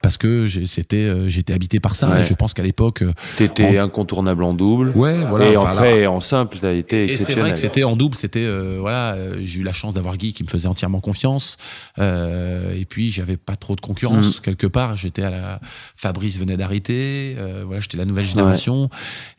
[0.00, 2.22] parce que c'était euh, j'étais habité par ça.
[2.22, 4.92] Je pense qu'à l'époque, euh, t'étais incontournable en double.
[4.94, 5.50] Ouais, voilà.
[5.50, 7.30] Et après en simple, t'as été exceptionnel.
[7.30, 10.16] Et c'est vrai que c'était en double, c'était euh, voilà, j'ai eu la chance d'avoir
[10.16, 11.56] Guy qui me faisait entièrement confiance.
[11.98, 14.42] et puis j'avais pas trop de concurrence mm.
[14.42, 14.96] quelque part.
[14.96, 15.60] J'étais à la
[15.96, 17.36] Fabrice venait d'arrêter.
[17.66, 18.90] voilà, j'étais la nouvelle génération.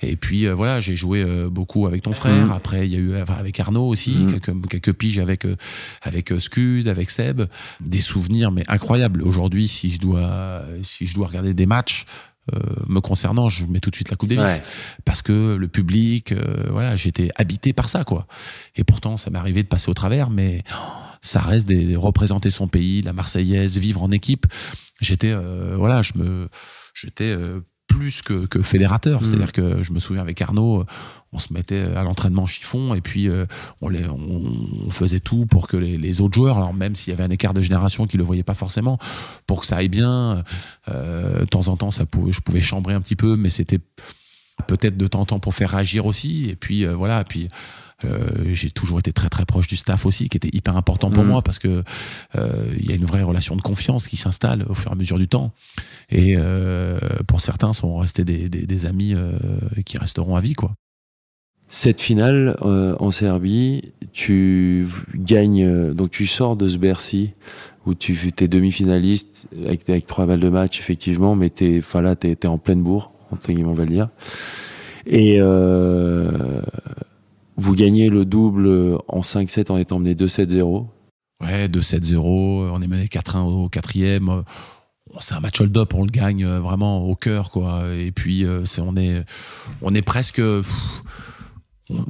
[0.01, 2.47] Et puis voilà, j'ai joué beaucoup avec ton frère.
[2.47, 2.51] Mm.
[2.51, 4.31] Après, il y a eu avec Arnaud aussi mm.
[4.31, 5.47] quelques quelques piges avec
[6.01, 7.43] avec Scud, avec Seb.
[7.79, 9.23] Des souvenirs mais incroyables.
[9.23, 10.48] Aujourd'hui, si je dois
[10.81, 12.05] si je dois regarder des matchs,
[12.53, 14.61] euh, me concernant, je mets tout de suite la Coupe Davis
[15.05, 18.27] parce que le public, euh, voilà, j'étais habité par ça, quoi.
[18.75, 20.75] Et pourtant, ça m'est arrivé de passer au travers, mais oh,
[21.21, 24.47] ça reste de représenter son pays, la Marseillaise, vivre en équipe.
[25.01, 25.33] J'étais,
[25.75, 26.49] voilà, je me,
[26.93, 27.33] j'étais
[27.99, 29.21] plus que, que fédérateur.
[29.21, 29.23] Mm.
[29.25, 30.85] C'est-à-dire que je me souviens avec Arnaud,
[31.33, 33.45] on se mettait à l'entraînement chiffon et puis euh,
[33.81, 37.23] on, les, on, faisait tout pour que les, autres joueurs, alors même s'il y avait
[37.23, 38.97] un écart de génération qui le voyaient pas forcément,
[39.47, 40.43] pour que ça aille bien.
[40.87, 43.79] Euh, de temps en temps, ça pouvait, je pouvais chambrer un petit peu, mais c'était
[44.67, 46.49] peut-être de temps en temps pour faire réagir aussi.
[46.49, 47.47] Et puis euh, voilà, puis euh,
[48.51, 51.27] j'ai toujours été très très proche du staff aussi, qui était hyper important pour mm.
[51.27, 51.83] moi parce que
[52.35, 54.95] euh, il y a une vraie relation de confiance qui s'installe au fur et à
[54.95, 55.51] mesure du temps.
[56.09, 59.15] Et euh, pour certains, sont restés des, des, des amis
[59.85, 60.73] qui resteront à vie, quoi.
[61.71, 67.31] Cette finale en Serbie, tu gagnes, donc tu sors de ce Bercy
[67.85, 72.15] où tu es demi-finaliste avec, avec, trois balles de match effectivement, mais t'es, enfin là
[72.15, 74.09] t'es, es en pleine bourre, entre guillemets on va le dire.
[75.05, 76.61] Et euh,
[77.59, 80.87] vous gagnez le double en 5-7 en étant mené 2-7-0.
[81.41, 82.17] Ouais, 2-7-0.
[82.17, 84.29] On est mené 4-1 au quatrième.
[84.29, 84.41] Euh,
[85.19, 87.93] c'est un match hold-up, on le gagne euh, vraiment au cœur, quoi.
[87.93, 89.23] Et puis, euh, c'est, on est,
[89.81, 90.41] on est presque.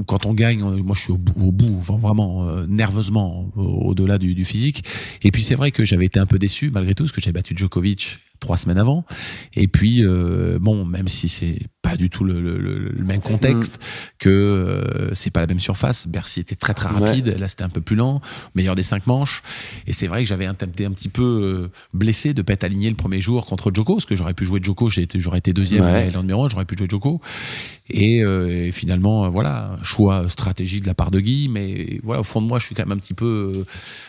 [0.08, 4.84] quand on gagne, moi je suis au bout, vraiment nerveusement au-delà du, du, physique.
[5.24, 7.32] Et puis c'est vrai que j'avais été un peu déçu malgré tout, parce que j'avais
[7.32, 9.06] battu Djokovic trois semaines avant.
[9.56, 10.04] Et puis
[10.60, 11.60] bon, même si c'est
[11.90, 13.80] pas du tout le, le- le- le même contexte,
[14.18, 16.08] que euh, c'est pas la même surface.
[16.08, 18.22] Bercy était très très rapide, là c'était un peu plus lent,
[18.56, 19.42] meilleur des cinq manches.
[19.88, 22.90] Et c'est vrai que j'avais été un petit peu euh, blessé de pas être aligné
[22.90, 26.10] le premier jour contre Joko, parce que j'aurais pu jouer Joko, j'aurais été deuxième Ouais.
[26.14, 27.22] et numéro un, j'aurais pu jouer Joko.
[27.92, 32.22] Et, euh, et finalement, euh, voilà, choix stratégique de la part de Guy, mais voilà,
[32.22, 33.52] au fond de moi, je suis quand même un petit peu.
[33.56, 33.66] euh,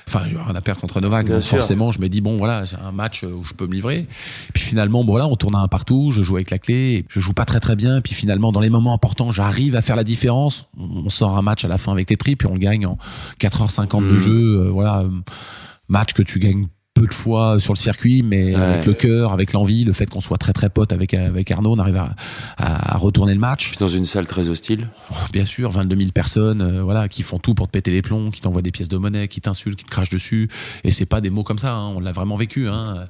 [0.07, 1.57] Enfin, j'ai rien à perdre contre Novak, donc sûr.
[1.59, 4.07] forcément, je me dis bon, voilà, j'ai un match où je peux me livrer.
[4.53, 7.05] Puis finalement, bon, voilà, on tourne à un partout, je joue avec la clé, et
[7.09, 7.99] je joue pas très très bien.
[7.99, 10.67] Et puis finalement, dans les moments importants, j'arrive à faire la différence.
[10.79, 12.99] On sort un match à la fin avec les tripes et on le gagne en
[13.39, 14.19] 4h50 de Mhm.
[14.19, 14.59] jeu.
[14.67, 15.11] euh, voilà, euh,
[15.89, 16.67] match que tu gagnes
[17.01, 18.61] peu de fois sur le circuit, mais Ouais.
[18.61, 21.73] avec le cœur, avec l'envie, le fait qu'on soit très très pote avec avec Arnaud,
[21.75, 22.15] on arrive à,
[22.59, 23.69] à, à retourner le match.
[23.71, 24.89] Puis dans une salle très hostile.
[25.33, 28.31] Bien sûr, 22 000 personnes, euh, voilà, qui font tout pour te péter les plombs,
[28.31, 30.51] qui t'envoient des pièces de monnaie, qui t'insultent, qui te crachent dessus.
[30.85, 32.69] Et c'est pas des mots comme ça, hein, on l'a vraiment vécu.
[32.69, 33.07] Hein.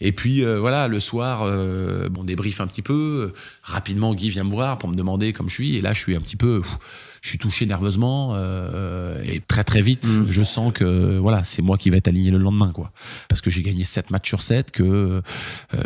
[0.00, 3.32] Et puis euh, voilà, le soir, euh, bon, débrief un petit peu.
[3.62, 5.76] Rapidement, Guy vient me voir pour me demander comme je suis.
[5.76, 6.78] Et là, je suis un petit peu, pff,
[7.22, 10.24] je suis touché nerveusement euh, et très très vite, Mm.
[10.24, 12.92] je sens que voilà, c'est moi qui vais être aligné le lendemain, quoi.
[13.28, 15.22] Parce que j'ai gagné 7 matchs sur 7, que euh,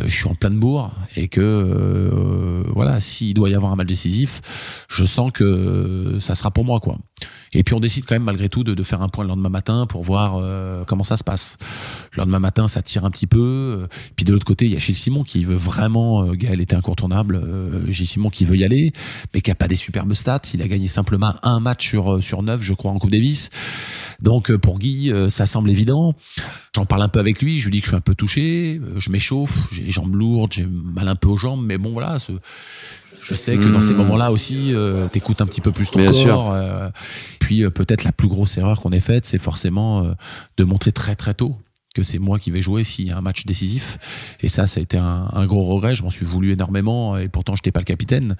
[0.06, 3.88] je suis en pleine bourre et que euh, voilà, s'il doit y avoir un match
[3.88, 4.40] décisif,
[4.88, 6.98] je sens que ça sera pour moi, quoi.
[7.54, 9.86] Et puis on décide quand même malgré tout de, faire un point le lendemain matin
[9.86, 11.56] pour voir euh, comment ça se passe.
[12.12, 13.38] Le lendemain matin, ça tire un petit peu.
[13.82, 13.86] euh,
[14.16, 16.24] Puis de l'autre côté, il y a Gilles Simon qui veut vraiment.
[16.24, 17.40] euh, Gaël était incontournable.
[17.88, 18.92] Gilles Simon qui veut y aller,
[19.32, 20.42] mais qui a pas des superbes stats.
[20.52, 23.50] Il a gagné simplement un match sur neuf, je crois, en Coupe Davis.
[24.20, 26.14] Donc pour Guy, ça semble évident.
[26.74, 27.60] J'en parle un peu avec lui.
[27.60, 28.80] Je lui dis que je suis un peu touché.
[28.96, 29.72] Je m'échauffe.
[29.72, 30.52] J'ai les jambes lourdes.
[30.52, 32.18] J'ai mal un peu aux jambes, mais bon voilà.
[33.22, 33.98] Je sais que dans ces Mmh.
[33.98, 36.20] moments-là aussi, euh, t'écoutes un petit peu plus ton Bien corps.
[36.20, 36.50] sûr.
[36.50, 36.88] euh,
[37.40, 40.12] puis euh, peut-être la plus grosse erreur qu'on ait faite, c'est forcément euh,
[40.56, 41.56] de montrer très très tôt
[41.94, 43.98] que c'est moi qui vais jouer s'il y a un match décisif.
[44.40, 45.94] Et ça, ça a été un, un gros regret.
[45.94, 48.36] Je m'en suis voulu énormément et pourtant, je n'étais pas le capitaine.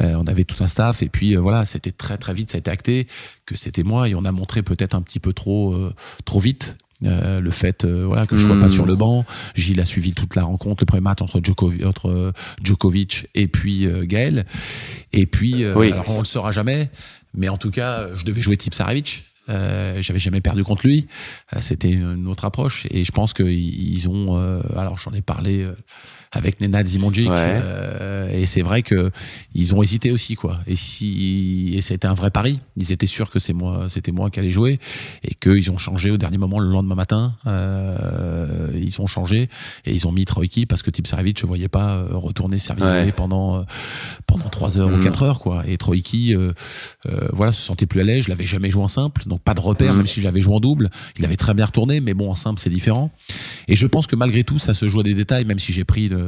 [0.00, 2.56] Euh, on avait tout un staff et puis euh, voilà, c'était très très vite, ça
[2.56, 3.06] a été acté
[3.46, 6.76] que c'était moi et on a montré peut-être un petit peu trop euh, trop vite.
[7.04, 8.60] Euh, le fait euh, voilà que je sois Mm.
[8.60, 9.24] pas sur le banc.
[9.54, 12.32] Gilles a suivi toute la rencontre le premier match entre Djokovic, entre euh,
[12.62, 14.46] Djokovic et puis Gaël.
[15.12, 15.92] Et puis Oui.
[15.92, 16.88] alors on le saura jamais
[17.34, 21.06] mais en tout cas je devais jouer Tipsarevic euh, j'avais jamais perdu contre lui.
[21.60, 22.86] C'était une autre approche.
[22.90, 23.46] Et je pense qu'ils
[23.92, 25.64] ils ont euh, alors j'en ai parlé
[26.36, 27.34] avec Nenad Zimonjic Ouais.
[27.38, 29.10] euh, et c'est vrai que
[29.54, 33.30] ils ont hésité aussi quoi et si et c'était un vrai pari ils étaient sûrs
[33.30, 34.78] que c'est moi c'était moi qui allais jouer
[35.24, 37.34] et qu'ils ont changé au dernier moment le lendemain matin
[37.80, 39.48] euh, ils ont changé
[39.84, 43.10] et ils ont mis Troïki parce que Tipsarevic je voyais pas euh, retourner service Ouais.
[43.12, 43.64] pendant
[44.26, 45.02] pendant trois heures ou Mhm.
[45.02, 46.52] quatre heures quoi et Troïki euh,
[47.06, 49.54] euh, voilà se sentait plus à l'aise je l'avais jamais joué en simple donc pas
[49.54, 49.98] de repère Mhm.
[49.98, 52.60] même si j'avais joué en double il avait très bien retourné mais bon en simple
[52.60, 53.10] c'est différent
[53.68, 55.84] et je pense que malgré tout ça se joue à des détails même si j'ai
[55.84, 56.25] pris de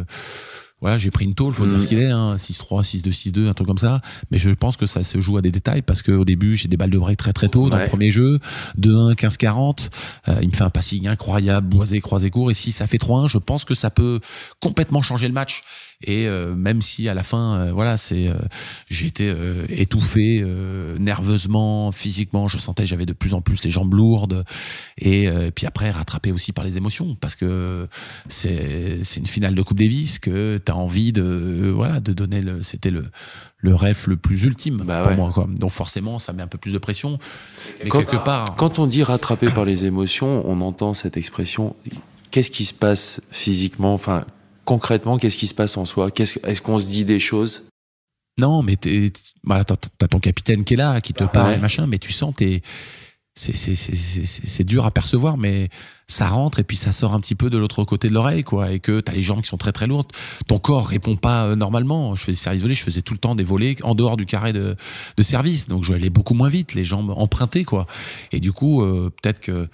[0.80, 3.52] voilà, j'ai pris une tôle, faut dire ce qu'il est, hein, 6-3, 6-2, 6-2, un
[3.52, 4.00] truc comme ça.
[4.30, 6.76] Mais je pense que ça se joue à des détails parce qu'au début, j'ai des
[6.76, 7.82] balles de break très très tôt dans Ouais.
[7.82, 8.38] le premier jeu.
[8.78, 9.90] 2-1, 15-40.
[10.28, 12.52] Euh, il me fait un passing incroyable, boisé, croisé court.
[12.52, 14.20] Et si ça fait 3-1, je pense que ça peut
[14.60, 15.62] complètement changer le match.
[16.04, 18.34] Et euh, même si à la fin, euh, voilà, c'est, euh,
[18.88, 19.34] j'ai été
[19.68, 20.44] étouffé
[20.98, 22.48] nerveusement, physiquement.
[22.48, 24.44] Je sentais que j'avais de plus en plus les jambes lourdes.
[24.98, 27.88] Et puis après, rattrapé aussi par les émotions parce que
[28.28, 32.40] c'est c'est une finale de Coupe Davis que tu as envie de voilà de donner
[32.40, 33.04] le c'était le
[33.60, 35.16] le rêve le plus ultime Bah pour ouais.
[35.16, 35.48] moi quoi.
[35.58, 37.18] Donc forcément, ça met un peu plus de pression.
[37.82, 41.74] Mais Quand- quelque part Quand on dit rattrapé par les émotions, on entend cette expression.
[42.30, 43.92] Qu'est-ce qui se passe physiquement?
[43.94, 44.24] Enfin,
[44.68, 46.10] concrètement, qu'est-ce qui se passe en soi?
[46.14, 47.64] Est-ce qu'on se dit des choses?
[48.36, 48.76] Non, mais
[49.42, 51.56] voilà, t'as, t'as ton capitaine qui est là, qui te parle Ouais.
[51.56, 52.60] et machin, mais tu sens t'es
[53.34, 55.70] c'est, dur à percevoir, mais
[56.06, 58.72] ça rentre et puis ça sort un petit peu de l'autre côté de l'oreille, quoi.
[58.72, 60.08] Et que t'as les jambes qui sont très très lourdes.
[60.48, 62.14] Ton corps répond pas euh, normalement.
[62.14, 64.52] Je faisais service volé, je faisais tout le temps des volets en dehors du carré
[64.52, 64.76] de,
[65.16, 65.68] de service.
[65.68, 67.86] Donc je vais aller beaucoup moins vite, les jambes empruntées, quoi.
[68.32, 69.68] Et du coup, euh, peut-être que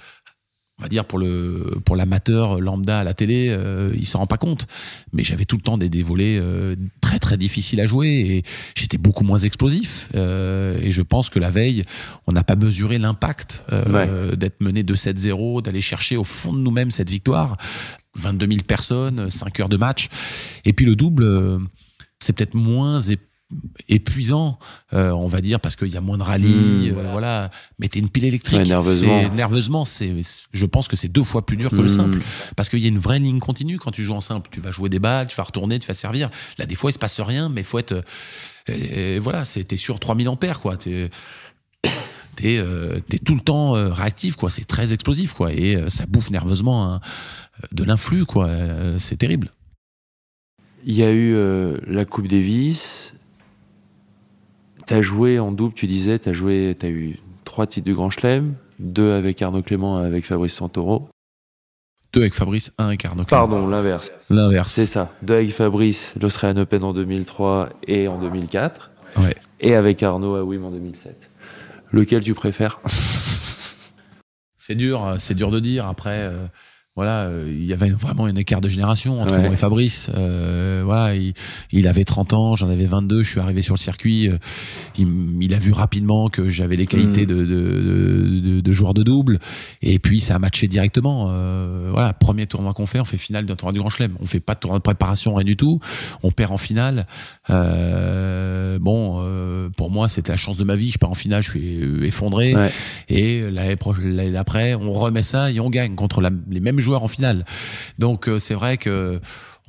[0.79, 4.27] on va dire pour le pour l'amateur lambda à la télé, euh, il s'en rend
[4.27, 4.67] pas compte.
[5.13, 8.43] Mais j'avais tout le temps des, des volets euh, très très difficiles à jouer et
[8.75, 10.09] j'étais beaucoup moins explosif.
[10.15, 11.85] Euh, et je pense que la veille,
[12.27, 16.59] on n'a pas mesuré l'impact euh, d'être mené de 7-0, d'aller chercher au fond de
[16.59, 17.57] nous-mêmes cette victoire.
[18.17, 20.09] 22 000 personnes, 5 heures de match.
[20.65, 21.61] Et puis le double,
[22.21, 23.01] c'est peut-être moins
[23.89, 24.59] épuisant,
[24.93, 26.99] euh, on va dire, parce qu'il y a moins de rallye, Mmh.
[26.99, 27.51] euh, voilà.
[27.79, 28.59] Mais t'es une pile électrique.
[28.61, 29.29] Ouais, nerveusement.
[29.31, 31.89] Nerveusement, je pense que c'est deux fois plus dur que le Mmh.
[31.89, 32.19] simple.
[32.57, 34.49] Parce qu'il y a une vraie ligne continue quand tu joues en simple.
[34.51, 36.31] Tu vas jouer des balles, tu vas retourner, tu vas servir.
[36.59, 38.03] Là, des fois, il se passe rien, mais faut être, euh,
[38.71, 40.77] euh, voilà, c'est, t'es sur 3000 ampères, quoi.
[42.37, 44.51] T'es, euh, t'es tout le temps euh, réactif, quoi.
[44.51, 45.53] C'est très explosif, quoi.
[45.53, 47.01] Et ça bouffe nerveusement hein,
[47.71, 48.51] de l'influx, quoi.
[48.99, 49.51] C'est terrible.
[50.85, 51.37] Il y a eu
[51.87, 53.15] la Coupe Davis,
[54.87, 58.55] T'as joué en double, tu disais, t'as joué, t'as eu trois titres du Grand Chelem,
[58.79, 61.09] deux avec Arnaud Clément, avec Fabrice Santoro.
[62.13, 63.49] Deux avec Fabrice, un avec Arnaud Clément.
[63.49, 64.11] Pardon, l'inverse.
[64.31, 64.73] L'inverse.
[64.73, 65.13] C'est ça.
[65.23, 68.91] Deux avec Fabrice, l'Australian Open en 2003 et en 2004.
[69.17, 69.35] Ouais.
[69.61, 71.31] Et avec Arnaud à Wim en 2007.
[71.93, 72.81] Lequel tu préfères?
[74.57, 75.85] C'est dur, c'est dur de dire.
[75.87, 76.47] Après, euh,
[76.97, 79.43] voilà, euh, il y avait vraiment un écart de génération entre Ouais.
[79.43, 80.11] moi et Fabrice.
[80.15, 81.33] Euh, voilà, il,
[81.73, 84.29] il avait 30 ans, j'en avais 22, je suis arrivé sur le circuit.
[84.31, 84.39] euh,
[84.97, 85.09] il,
[85.41, 87.27] il a vu rapidement que j'avais les qualités Mm.
[87.27, 89.41] de, de, de, de- joueur de double.
[89.83, 91.27] Et puis, ça a matché directement.
[91.31, 94.13] Euh, voilà, premier tournoi qu'on fait, on fait finale d'un tournoi du Grand Chelem.
[94.21, 95.81] On fait pas de tournoi de préparation, rien du tout.
[96.23, 97.07] On perd en finale.
[97.51, 100.91] Euh, bon, euh, pour moi, c'était la chance de ma vie.
[100.93, 102.55] Je pars en finale, je suis effondré.
[102.55, 102.71] Ouais.
[103.09, 107.09] Et l'année d'après, on remet ça et on gagne contre la- les mêmes joueurs en
[107.09, 107.45] finale.
[107.99, 109.21] Donc euh, c'est vrai que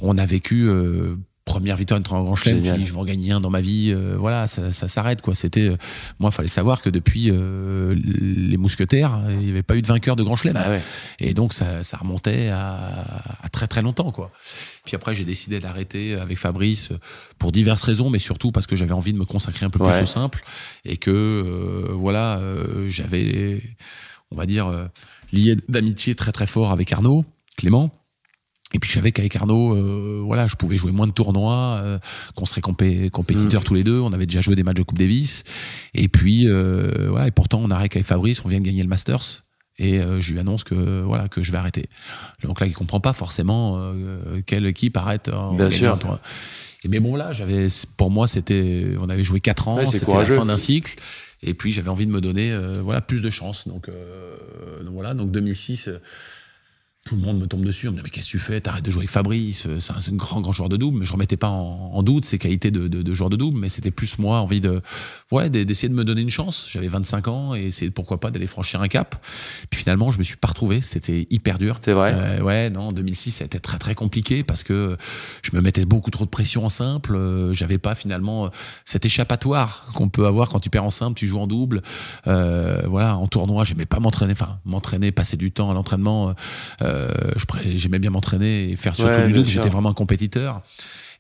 [0.02, 2.58] on a vécu euh, première victoire de Grand Chelem.
[2.58, 2.80] Tu Génial.
[2.80, 3.94] dis je vais en gagner un dans ma vie.
[3.96, 5.36] euh, voilà, ça, ça s'arrête quoi.
[5.36, 5.78] C'était euh,
[6.20, 10.16] moi, fallait savoir que depuis euh, les Mousquetaires, il n'y avait pas eu de vainqueur
[10.16, 10.58] de Grand Chelem.
[10.58, 10.82] Ah ouais.
[11.20, 14.32] Et donc ça, ça remontait à, à très très longtemps quoi.
[14.86, 16.90] Puis après j'ai décidé d'arrêter avec Fabrice
[17.38, 19.94] pour diverses raisons, mais surtout parce que j'avais envie de me consacrer un peu Ouais.
[19.94, 20.44] plus au simple
[20.84, 22.40] et que voilà
[22.88, 23.62] j'avais
[24.32, 24.90] on va dire
[25.32, 27.26] lié d'amitié très très fort avec Arnaud
[27.58, 27.92] Clément.
[28.74, 32.00] Et puis je savais qu'avec Arnaud, euh, voilà, je pouvais jouer moins de tournois, euh,
[32.36, 34.00] qu'on serait compé- compétiteurs tous les deux.
[34.00, 35.44] On avait déjà joué des matchs de Coupe Davis.
[35.94, 38.90] Et puis euh, voilà, et pourtant on arrête avec Fabrice, on vient de gagner le
[38.90, 39.44] Masters.
[39.78, 41.88] Et je lui annonce que voilà que je vais arrêter.
[42.44, 43.92] Donc là, il comprend pas forcément
[44.46, 45.28] quelle équipe arrête.
[45.28, 45.94] en Bien sûr.
[45.94, 46.20] un
[46.88, 50.16] mais bon là, j'avais pour moi c'était on avait joué quatre ans, Ouais, c'est c'était
[50.16, 50.96] la fin d'un cycle.
[51.46, 53.68] Et puis j'avais envie de me donner euh, voilà plus de chance.
[53.68, 55.90] Donc, euh, donc voilà, donc 2006.
[57.06, 58.60] Tout le monde me tombe dessus, on me dit mais qu'est-ce que tu fais?
[58.60, 61.14] T'arrêtes de jouer avec Fabrice, euh, c'est un, grand grand joueur de double, mais je
[61.14, 63.92] remettais pas en, en doute ses qualités de, de, de joueur de double, mais c'était
[63.92, 64.82] plus moi envie de
[65.32, 66.68] ouais d'essayer de me donner une chance.
[66.72, 69.24] J'avais 25 ans et essayer pourquoi pas d'aller franchir un cap.
[69.70, 71.78] Puis finalement je me suis pas retrouvé, c'était hyper dur.
[71.80, 74.98] C'est vrai Euh, ouais, non, 2006, ça a été très très compliqué parce que
[75.44, 77.16] je me mettais beaucoup trop de pression en simple.
[77.16, 78.50] euh, J'avais pas finalement
[78.84, 81.84] cet échappatoire qu'on peut avoir quand tu perds en simple, tu joues en double.
[82.26, 86.34] Euh, voilà, en tournoi, j'aimais pas m'entraîner, enfin m'entraîner, passer du temps à l'entraînement.
[86.82, 86.95] Euh,
[87.76, 89.48] j'aimais bien m'entraîner et faire surtout Ouais, du double.
[89.48, 90.62] J'étais vraiment un compétiteur.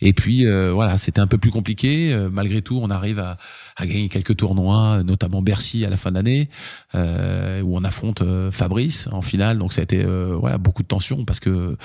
[0.01, 2.13] Et puis euh, voilà, c'était un peu plus compliqué.
[2.13, 3.37] Euh, malgré tout, on arrive à,
[3.77, 6.49] à gagner quelques tournois, notamment Bercy à la fin d'année,
[6.95, 9.57] euh, où on affronte euh, Fabrice en finale.
[9.57, 11.77] Donc ça a été euh, voilà beaucoup de tension parce que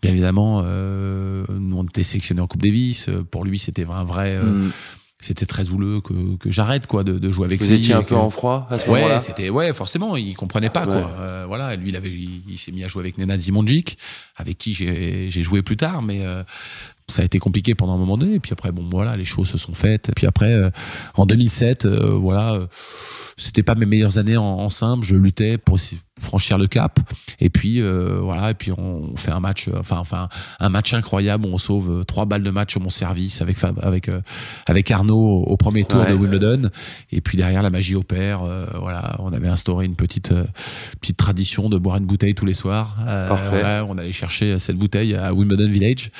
[0.00, 3.10] bien évidemment, euh, nous on était sélectionnés en Coupe Davis.
[3.10, 4.70] Euh, Pour lui, c'était un vrai, euh, Mm.
[5.20, 7.74] C'était très houleux que, que j'arrête quoi de, de jouer avec Vous lui.
[7.74, 10.70] étiez un peu que- en froid à ce moment-là Ouais, c'était ouais, forcément, il comprenait
[10.70, 11.00] pas Ouais.
[11.02, 11.10] quoi.
[11.20, 13.98] Euh, voilà, lui il avait il, il s'est mis à jouer avec Nenad Zimonjic,
[14.36, 16.42] avec qui j'ai j'ai joué plus tard mais euh,
[17.08, 19.48] ça a été compliqué pendant un moment donné et puis après bon voilà, les choses
[19.48, 20.08] se sont faites.
[20.08, 20.70] Et puis après euh,
[21.14, 22.66] en 2007 euh, voilà, euh,
[23.36, 25.78] c'était pas mes meilleures années en, en simple, je luttais pour
[26.20, 26.98] franchir le cap.
[27.40, 30.28] Et puis euh, voilà et puis on fait un match euh, enfin enfin
[30.58, 33.56] un match incroyable où on sauve euh, trois balles de match sur mon service avec
[33.82, 34.20] avec euh,
[34.66, 36.10] avec Arnaud au, premier tour Ouais.
[36.10, 36.70] de Wimbledon.
[37.12, 39.16] Et puis derrière la magie opère euh, voilà.
[39.20, 40.44] On avait instauré une petite euh,
[41.00, 42.96] petite tradition de boire une bouteille tous les soirs.
[43.06, 43.28] Euh,
[43.82, 46.10] ouais, on allait chercher cette bouteille à Wimbledon Village.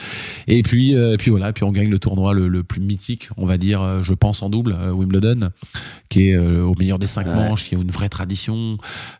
[0.49, 3.47] Et puis euh, puis voilà puis on gagne le tournoi le, le plus mythique on
[3.47, 5.51] va dire je pense en double Wimbledon
[6.09, 8.77] qui est au meilleur des cinq manches qui est une vraie tradition.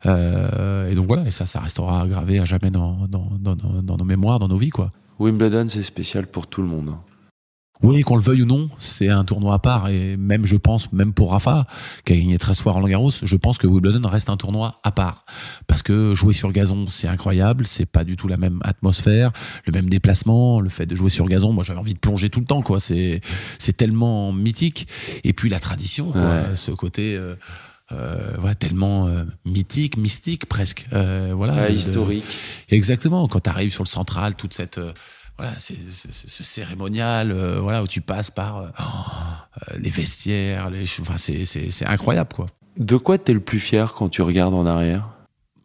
[0.07, 3.83] Euh, et donc voilà et ça ça restera gravé à jamais dans dans, dans, dans-
[3.83, 6.95] dans nos mémoires dans nos vies quoi Wimbledon, c'est spécial pour tout le monde.
[7.83, 9.89] oui, qu'on le veuille ou non, c'est un tournoi à part.
[9.89, 11.67] Et même, je pense, même pour Rafa,
[12.07, 14.93] qui a gagné 13 fois Roland Garros, je pense que Wimbledon reste un tournoi à
[14.93, 15.25] part.
[15.67, 17.67] Parce que jouer sur gazon, c'est incroyable.
[17.67, 19.31] C'est pas du tout la même atmosphère,
[19.67, 21.53] le même déplacement, le fait de jouer sur gazon.
[21.53, 22.81] Moi, j'avais envie de plonger tout le temps, quoi.
[22.81, 23.21] C'est,
[23.59, 24.87] c'est tellement mythique.
[25.25, 26.23] Et puis, la tradition, quoi.
[26.23, 26.43] Ouais.
[26.57, 27.35] Ce côté, euh,
[27.93, 30.87] euh, voilà, tellement euh, mythique, mystique presque.
[30.93, 31.69] Euh, voilà.
[31.69, 32.25] De- historique.
[32.69, 33.27] Exactement.
[33.29, 34.93] Quand tu arrives sur le central, toute cette euh,
[35.41, 40.85] voilà, c'est ce, cérémonial, euh, voilà, où tu passes par euh, euh, les vestiaires, les,
[41.01, 42.45] enfin, c'est, incroyable, quoi.
[42.77, 45.09] De quoi t'es le plus fier quand tu regardes en arrière?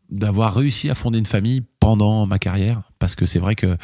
[0.10, 3.76] D'avoir réussi à fonder une famille pendant ma carrière, parce que c'est vrai que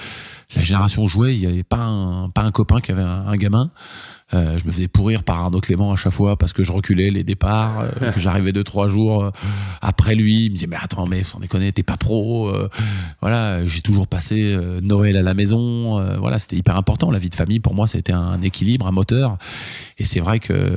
[0.56, 3.36] la génération jouais, il n'y avait pas un, pas un copain qui avait un, un
[3.36, 3.70] gamin.
[4.34, 7.10] Euh, je me faisais pourrir par Arnaud Clément à chaque fois parce que je reculais
[7.10, 9.30] les départs, euh, que j'arrivais deux trois jours euh,
[9.82, 10.46] après lui.
[10.46, 12.48] Il me disait mais attends mais sans déconner t'es pas pro.
[12.50, 12.70] euh,
[13.22, 16.00] voilà j'ai toujours passé euh, Noël à la maison.
[16.00, 18.92] euh, voilà c'était hyper important la vie de famille pour moi c'était un équilibre, un
[18.92, 19.38] moteur.
[19.98, 20.76] Et c'est vrai que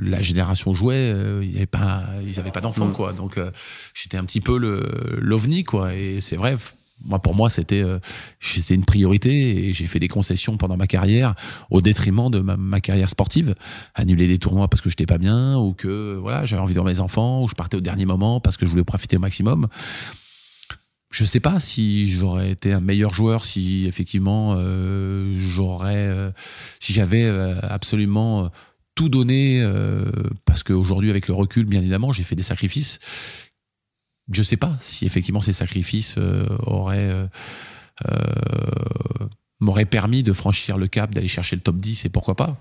[0.00, 2.92] la génération jouait, euh, il y avait pas, ils avaient pas d'enfants Mm.
[2.92, 3.12] quoi.
[3.12, 3.50] Donc euh,
[3.94, 5.94] j'étais un petit peu le l'ovni quoi.
[5.94, 6.56] Et c'est vrai.
[7.04, 7.98] Moi, pour moi, c'était euh,
[8.70, 11.34] une priorité et j'ai fait des concessions pendant ma carrière
[11.70, 13.54] au détriment de ma, carrière sportive.
[13.94, 16.92] Annuler des tournois parce que j'étais pas bien ou que voilà, j'avais envie de voir
[16.92, 19.68] mes enfants ou je partais au dernier moment parce que je voulais profiter au maximum.
[21.12, 26.30] Je sais pas si j'aurais été un meilleur joueur si effectivement euh, j'aurais euh,
[26.78, 27.28] si j'avais
[27.62, 28.48] absolument
[28.94, 29.64] tout donné
[30.44, 33.00] parce qu'aujourd'hui avec le recul bien évidemment j'ai fait des sacrifices
[34.30, 37.26] je sais pas si effectivement ces sacrifices euh, auraient euh,
[38.08, 39.28] euh,
[39.60, 42.56] m'auraient permis de franchir le cap, d'aller chercher le top 10 et pourquoi pas.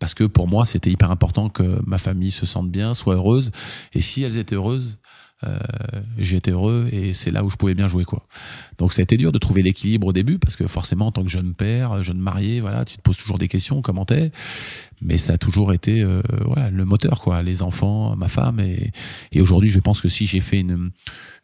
[0.00, 3.52] Parce que pour moi, c'était hyper important que ma famille se sente bien, soit heureuse.
[3.92, 4.98] Et si elles étaient heureuses,
[5.44, 5.58] euh,
[6.18, 8.26] j'étais heureux et c'est là où je pouvais bien jouer quoi.
[8.78, 11.22] Donc ça a été dur de trouver l'équilibre au début parce que forcément en tant
[11.22, 14.32] que jeune père, jeune marié, voilà, tu te poses toujours des questions, comment t'es?
[15.00, 18.92] Mais ça a toujours été euh, voilà le moteur quoi, les enfants, ma femme et,
[19.32, 20.90] et aujourd'hui je pense que si j'ai fait une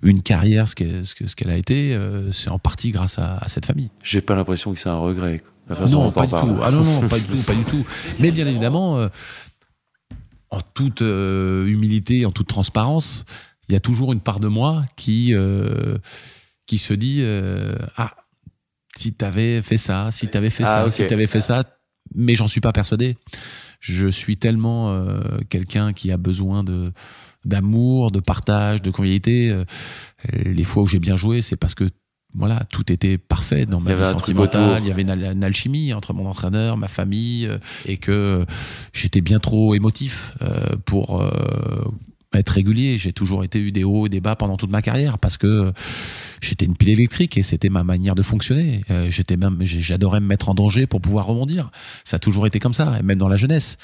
[0.03, 3.49] une carrière ce qu'elle ce qu'elle a été, euh, c'est en partie grâce à, à
[3.49, 3.91] cette famille.
[4.03, 5.41] J'ai pas l'impression que c'est un regret.
[5.89, 6.57] non, pas du tout.
[6.63, 7.87] Ah non non, pas du tout, pas du tout.
[8.19, 8.99] Mais bien évidemment.
[8.99, 9.09] Euh,
[10.49, 13.25] en toute humilité, en toute transparence,
[13.69, 15.99] il y a toujours une part de moi qui euh,
[16.67, 18.15] qui se dit euh, ah
[18.97, 21.65] si t'avais fait ça, si t'avais fait ah, ça, si t'avais fait ça,
[22.15, 23.17] mais j'en suis pas persuadé.
[23.79, 26.93] Je suis tellement euh, quelqu'un qui a besoin de
[27.45, 29.55] d'amour, de partage, de convivialité.
[30.33, 31.85] Les fois où j'ai bien joué, c'est parce que
[32.35, 34.83] voilà, tout était parfait dans ma vie sentimentale.
[34.83, 37.49] Il y avait une, alchimie entre mon entraîneur, ma famille,
[37.85, 38.45] et que
[38.93, 40.37] j'étais bien trop émotif
[40.87, 41.23] pour
[42.33, 42.99] être régulier.
[42.99, 45.73] J'ai toujours été eu des hauts et des bas pendant toute ma carrière parce que
[46.41, 48.83] j'étais une pile électrique et c'était ma manière de fonctionner.
[48.91, 51.71] Euh, j'étais même, j'adorais me mettre en danger pour pouvoir rebondir.
[52.05, 53.77] Ça a toujours été comme ça, même dans la jeunesse.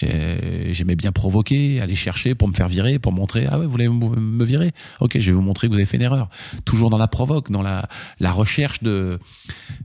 [0.00, 3.88] J'aimais bien provoquer, aller chercher pour me faire virer, pour montrer ah ouais vous voulez
[3.88, 4.70] me virer,
[5.00, 6.30] ok je vais vous montrer que vous avez fait une erreur.
[6.64, 7.88] Toujours dans la provoque, dans la,
[8.20, 9.18] la recherche de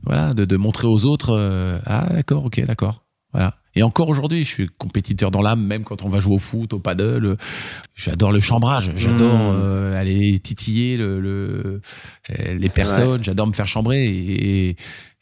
[0.04, 3.04] voilà de, de montrer aux autres euh, ah d'accord ok d'accord
[3.34, 3.56] voilà.
[3.76, 6.74] Et encore aujourd'hui, je suis compétiteur dans l'âme, même quand on va jouer au foot,
[6.74, 7.38] au paddle.
[7.96, 9.56] J'adore le chambrage, j'adore mmh.
[9.56, 11.82] euh, aller titiller le, le
[12.30, 14.06] euh, les personnes, j'adore me faire chambrer.
[14.06, 14.76] Et,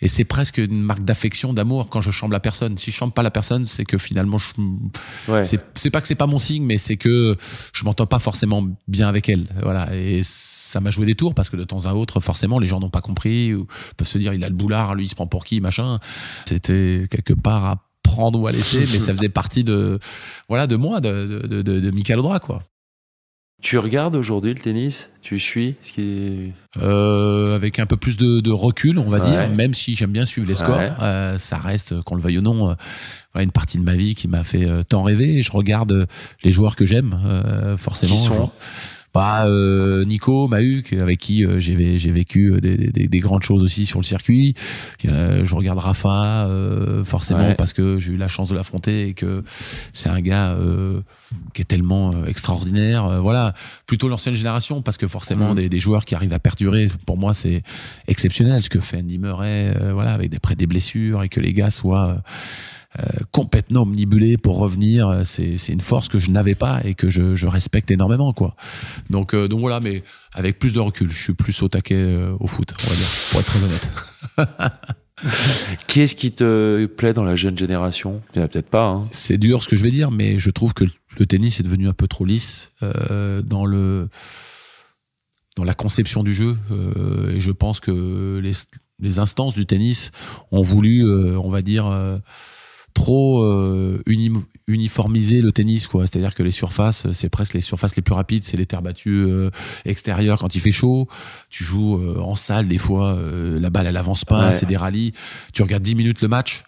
[0.04, 2.78] et c'est presque une marque d'affection, d'amour quand je chambre la personne.
[2.78, 5.44] Si je chambre pas la personne, c'est que finalement, je, ouais.
[5.44, 7.38] c'est pas que c'est pas mon signe, mais c'est que
[7.72, 9.46] je m'entends pas forcément bien avec elle.
[9.62, 9.96] Voilà.
[9.96, 12.80] Et ça m'a joué des tours parce que de temps à autre, forcément, les gens
[12.80, 15.28] n'ont pas compris ou peuvent se dire il a le boulard, lui il se prend
[15.28, 16.00] pour qui, machin.
[16.48, 20.00] C'était quelque part à prendre ou à laisser, mais ça faisait partie de,
[20.50, 22.64] voilà, de moi, de, de, de, de Michael Audra, quoi.
[23.62, 25.10] Tu regardes aujourd'hui le tennis?
[25.22, 29.50] Tu suis ce qui euh, Avec un peu plus de, de recul, on va dire,
[29.50, 32.72] même si j'aime bien suivre les scores, euh, ça reste, qu'on le veuille ou non,
[32.72, 32.74] euh,
[33.40, 35.44] une partie de ma vie qui m'a fait tant rêver.
[35.44, 36.08] Je regarde
[36.44, 37.20] les joueurs que j'aime,
[37.78, 38.16] forcément.
[38.16, 38.52] Qui sont
[39.14, 43.44] bah, euh, Nico Mahuk, avec qui euh, j'ai j'ai vécu euh, des, des, des, grandes
[43.44, 44.56] choses aussi sur le circuit.
[45.04, 46.48] je regarde Rafa
[47.04, 49.44] forcément parce que j'ai eu la chance de l'affronter et que
[49.94, 50.58] c'est un gars
[51.54, 53.22] qui est tellement extraordinaire.
[53.22, 53.54] voilà,
[53.86, 55.56] plutôt l'ancienne génération parce que forcément mm.
[55.56, 57.64] des, des, joueurs qui arrivent à perdurer, pour moi c'est
[58.08, 59.76] exceptionnel ce que fait Andy Murray.
[59.94, 62.20] voilà, avec des, près des blessures et que les gars soient euh,
[63.32, 65.08] complètement omnibulé pour revenir.
[65.08, 68.34] Euh, c'est, c'est une force que je n'avais pas et que je, je respecte énormément,
[68.34, 68.56] quoi.
[69.10, 72.48] Donc, euh, donc voilà, mais avec plus de recul, je suis plus au taquet au
[72.48, 73.90] foot, on va dire, pour être très honnête.
[75.88, 78.22] Qui est-ce qui te plaît dans la jeune génération?
[78.34, 78.88] Il n'y en a peut-être pas.
[78.88, 79.08] Hein.
[79.12, 80.84] C'est dur ce que je vais dire, mais je trouve que
[81.18, 84.10] le tennis est devenu un peu trop lisse euh, dans le
[85.58, 86.58] dans la conception du jeu.
[86.72, 88.54] Euh, et je pense que les,
[89.00, 90.12] les instances du tennis
[90.52, 91.86] ont voulu, euh, on va dire,
[92.94, 94.02] trop euh,
[94.68, 98.02] uniformiser le tennis quoi c'est à dire que les surfaces c'est presque les surfaces les
[98.02, 99.50] plus rapides c'est les terres battues euh,
[99.86, 101.08] extérieures quand il fait chaud
[101.50, 104.78] tu joues euh, en salle des fois euh, la balle elle avance pas c'est des
[104.78, 105.14] rallyes
[105.54, 106.64] tu regardes 10 minutes le match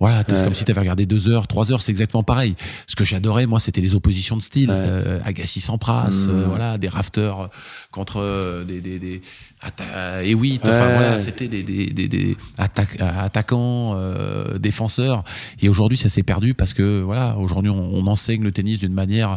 [0.00, 2.56] voilà, c'est comme si tu avais regardé deux heures, trois heures, c'est exactement pareil.
[2.86, 4.70] Ce que j'adorais, moi, c'était les oppositions de style.
[4.72, 6.44] Euh, Agassi Sampras, mmh.
[6.48, 7.50] voilà, des rafters
[7.90, 9.20] contre des, des, des,
[10.24, 15.22] et oui, enfin voilà, c'était des, des, des, des attaquants, euh, défenseurs.
[15.60, 18.94] Et aujourd'hui, ça s'est perdu parce que voilà, aujourd'hui, on, on, enseigne le tennis d'une
[18.94, 19.36] manière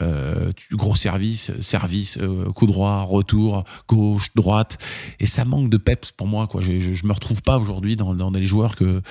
[0.00, 4.78] euh, gros service, service, euh, coup droit, retour, gauche, droite,
[5.20, 6.48] et ça manque de peps pour moi.
[6.48, 9.02] Quoi, je, je, je me retrouve pas aujourd'hui dans, dans les joueurs que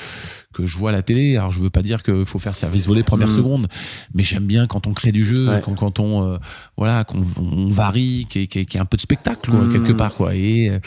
[0.54, 1.38] que je vois à la télé.
[1.38, 3.32] Alors, je veux pas dire qu'il faut faire service volé première mmh.
[3.32, 3.68] seconde,
[4.14, 5.62] mais j'aime bien quand on crée du jeu, ouais.
[5.64, 6.38] quand, quand on euh,
[6.76, 9.74] voilà, qu'on on varie, qu'il y, ait un peu de spectacle quoi, mmh.
[9.74, 10.36] quelque part quoi.
[10.36, 10.80] Et euh,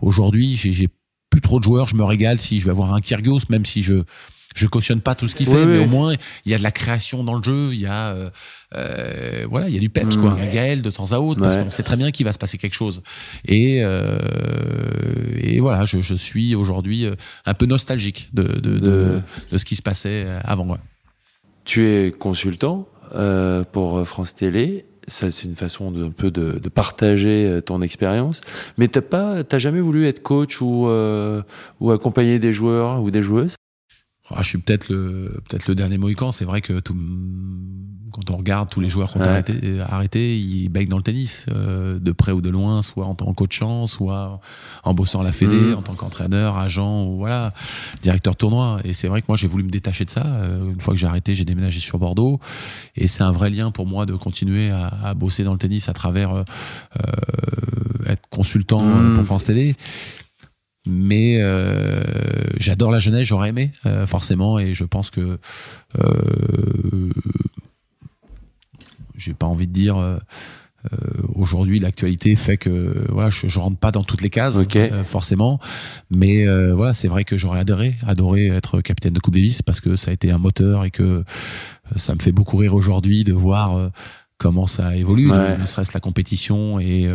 [0.00, 0.88] aujourd'hui, j'ai
[1.30, 1.88] plus trop de joueurs.
[1.88, 4.04] Je me régale si je vais avoir un Kyrgios, même si je
[4.54, 6.14] je cautionne pas tout ce qu'il fait, oui, mais au moins
[6.44, 7.70] il y a de la création dans le jeu.
[7.72, 8.30] Il y a euh,
[8.74, 10.32] euh, voilà, il y a du peps, quoi.
[10.32, 12.58] Un Gaël de temps à autre, parce qu'on sait très bien qu'il va se passer
[12.58, 13.02] quelque chose.
[13.46, 14.18] Et, euh,
[15.60, 17.06] voilà, je, je suis aujourd'hui
[17.46, 20.66] un peu nostalgique de, de, de, de ce qui se passait avant.
[20.66, 20.78] Ouais.
[21.64, 22.88] Tu es consultant
[23.72, 24.86] pour France Télé.
[25.08, 28.40] Ça, c'est une façon de, un peu de, de partager euh, ton expérience.
[28.78, 31.42] Mais t'as pas, t'as jamais voulu être coach ou euh,
[31.80, 33.56] ou accompagner des joueurs ou des joueuses?
[34.30, 36.32] Ah, je suis peut-être le peut-être le dernier Mohican.
[36.32, 36.96] C'est vrai que tout,
[38.12, 39.28] quand on regarde tous les joueurs qui ont Ouais.
[39.28, 43.14] arrêté, arrêté, ils baignent dans le tennis, euh, de près ou de loin, soit en
[43.14, 44.40] tant que coachant, soit
[44.84, 45.78] en bossant à la Fédé, Mhm.
[45.78, 47.52] en tant qu'entraîneur, agent ou voilà,
[48.02, 48.80] directeur tournoi.
[48.84, 50.24] Et c'est vrai que moi j'ai voulu me détacher de ça.
[50.24, 52.38] Euh, Une fois que j'ai arrêté, j'ai déménagé sur Bordeaux,
[52.96, 55.88] et c'est un vrai lien pour moi de continuer à, à bosser dans le tennis
[55.88, 56.42] à travers euh,
[57.00, 57.02] euh,
[58.06, 59.74] être consultant euh, pour France Télé
[60.86, 62.02] mais euh,
[62.56, 65.38] j'adore la jeunesse, j'aurais aimé euh, forcément, et je pense que
[65.98, 67.10] euh,
[69.16, 70.20] j'ai pas envie de dire.
[71.36, 74.58] Aujourd'hui, l'actualité fait que voilà, je, je rentre pas dans toutes les cases
[75.04, 75.60] forcément,
[76.10, 79.94] mais voilà, c'est vrai que j'aurais adoré, adoré être capitaine de Coupe Davis parce que
[79.94, 81.22] ça a été un moteur et que
[81.94, 83.92] ça me fait beaucoup rire aujourd'hui de voir
[84.38, 85.56] comment ça évolue, Ouais.
[85.56, 87.08] ne serait-ce la compétition et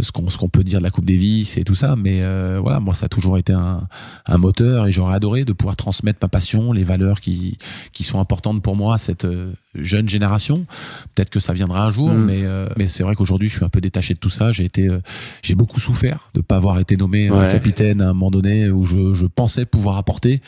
[0.00, 1.96] ce qu'on ce qu'on peut dire de la Coupe Davis et tout ça.
[1.96, 3.86] Mais euh, voilà, moi, ça a toujours été un,
[4.26, 7.58] un moteur et j'aurais adoré de pouvoir transmettre ma passion, les valeurs qui,
[7.92, 10.66] qui sont importantes pour moi à cette euh, jeune génération.
[11.14, 12.24] Peut-être que ça viendra un jour, Mm.
[12.24, 14.52] mais, euh, mais c'est vrai qu'aujourd'hui, je suis un peu détaché de tout ça.
[14.52, 15.00] J'ai été, euh,
[15.42, 17.52] j'ai beaucoup souffert de pas avoir été nommé euh, Ouais.
[17.52, 20.40] capitaine à un moment donné où je, je pensais pouvoir apporter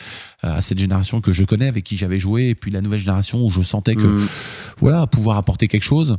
[0.43, 2.99] euh, à cette génération que je connais, avec qui j'avais joué, et puis la nouvelle
[2.99, 4.27] génération où je sentais que Mm.
[4.79, 6.17] voilà, pouvoir apporter quelque chose.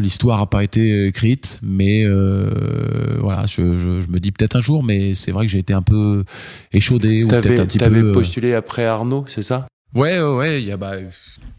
[0.00, 4.62] L'histoire n'a pas été écrite, mais euh, voilà, je, je, je me dis peut-être un
[4.62, 6.24] jour, mais c'est vrai que j'ai été un peu
[6.72, 8.08] échaudé ou peut-être un petit peu.
[8.08, 9.66] euh, postulé après Arnaud, c'est ça?
[9.94, 10.62] Ouais, ouais, ouais.
[10.62, 10.94] Il y a bah,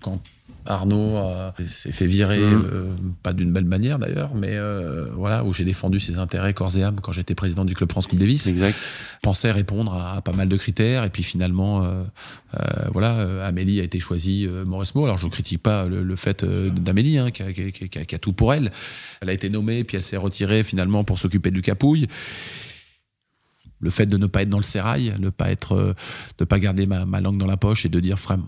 [0.02, 0.20] quand
[0.66, 2.64] Arnaud euh, s'est fait virer, Mhm.
[2.72, 2.90] euh,
[3.22, 6.84] pas d'une belle manière d'ailleurs, mais euh, voilà, où j'ai défendu ses intérêts corps et
[6.84, 8.48] âme quand j'étais président du club France Coupe Davis.
[8.48, 8.78] Exact.
[9.22, 12.04] pensais répondre à, à pas mal de critères et puis finalement euh,
[12.92, 17.32] voilà Amélie a été choisie Mauresmo alors je critique pas le, le fait d'Amélie hein,
[17.32, 18.72] qui, a, qui a- qui a- qui a tout pour elle
[19.22, 22.08] elle a été nommée puis elle s'est retirée finalement pour s'occuper du Capouille
[23.80, 25.94] le fait de ne pas être dans le sérail, ne pas être,
[26.38, 28.40] de pas garder ma, ma langue dans la poche et de dire vra-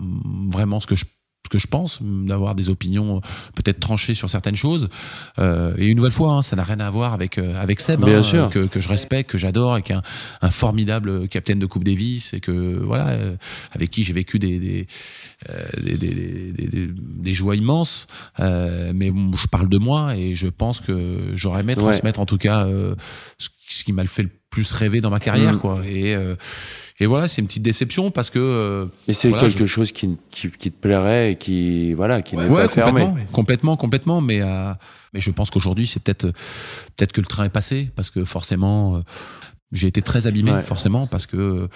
[0.50, 1.04] vraiment ce que je
[1.46, 3.20] ce que je pense, d'avoir des opinions
[3.54, 4.88] peut-être tranchées sur certaines choses.
[5.38, 8.04] Euh, et une nouvelle fois, hein, ça n'a rien à voir avec euh, avec Seb,
[8.04, 8.44] hein, sûr.
[8.44, 10.02] euh, que, que je respecte, que j'adore, et qui est un,
[10.42, 13.36] un formidable capitaine de Coupe Davis, et que voilà, euh,
[13.72, 14.86] avec qui j'ai vécu des des,
[15.50, 18.06] euh, des, des, des, joies immenses.
[18.40, 21.82] Euh, mais bon, je parle de moi et je pense que j'aurais aimé Ouais.
[21.82, 22.94] transmettre en tout cas euh,
[23.38, 25.58] ce, ce qui m'a le fait le plus rêver dans ma carrière, Mm.
[25.58, 25.82] quoi.
[25.86, 26.34] Et euh,
[26.98, 30.16] et voilà, c'est une petite déception parce que euh, Mais c'est Voilà, quelque chose qui,
[30.30, 33.02] qui, qui te plairait et qui, voilà, qui n'est ouais, pas fermé.
[33.02, 34.20] complètement, complètement, complètement.
[34.22, 34.72] Mais euh,
[35.12, 36.28] mais je pense qu'aujourd'hui, c'est peut-être
[36.96, 39.00] peut-être que le train est passé parce que forcément, euh,
[39.72, 40.60] j'ai été très abîmé, Ouais.
[40.62, 41.68] forcément, parce que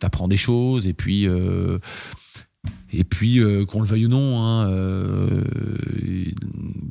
[0.00, 1.26] t'apprends des choses et puis.
[2.92, 4.68] et puis, qu'on le veuille ou non, hein,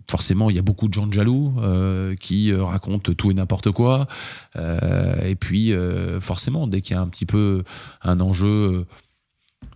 [0.10, 3.34] forcément, il y a beaucoup de gens de jaloux euh, qui euh, racontent tout et
[3.34, 4.08] n'importe quoi.
[4.56, 5.74] Euh, et puis,
[6.22, 7.64] forcément, dès qu'il y a un petit peu
[8.02, 8.86] un enjeu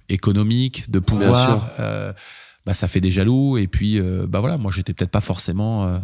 [0.10, 1.72] économique, de pouvoir,
[2.66, 3.58] bah, ça fait des jaloux.
[3.58, 6.02] Et puis, bah voilà, moi, j'étais peut-être pas forcément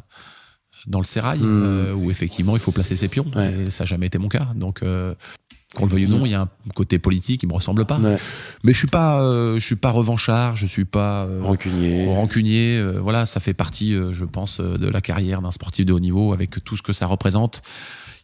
[0.85, 1.93] dans le sérail, Hmm.
[1.97, 3.25] où effectivement, il faut placer ses pions.
[3.35, 3.61] Ouais.
[3.61, 4.49] Et ça n'a jamais été mon cas.
[4.55, 4.81] Donc,
[5.75, 7.99] qu'on le veuille ou non, il y a un côté politique qui me ressemble pas.
[7.99, 8.17] Ouais.
[8.63, 12.07] Mais je suis pas, euh, je suis pas revanchard, je suis pas euh, Rancunier.
[12.13, 12.77] rancunier.
[12.77, 16.31] euh, voilà, ça fait partie, je pense, de la carrière d'un sportif de haut niveau
[16.33, 17.61] avec tout ce que ça représente.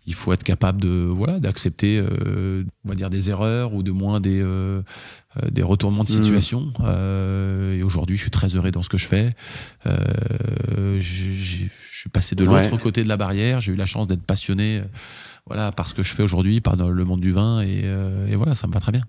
[0.05, 2.01] Il faut être capable de, voilà, d'accepter,
[2.83, 4.43] on va dire des erreurs ou de moins des,
[5.51, 6.23] des retournements de Mhm.
[6.23, 6.73] situation.
[7.77, 9.33] Et aujourd'hui, je suis très heureux dans ce que je fais.
[9.85, 12.63] Je suis passé de Ouais.
[12.69, 13.61] l'autre côté de la barrière.
[13.61, 14.81] J'ai eu la chance d'être passionné,
[15.47, 17.61] voilà, par ce que je fais aujourd'hui, par dans le monde du vin.
[17.61, 19.03] Et, euh, et voilà, ça me va très bien.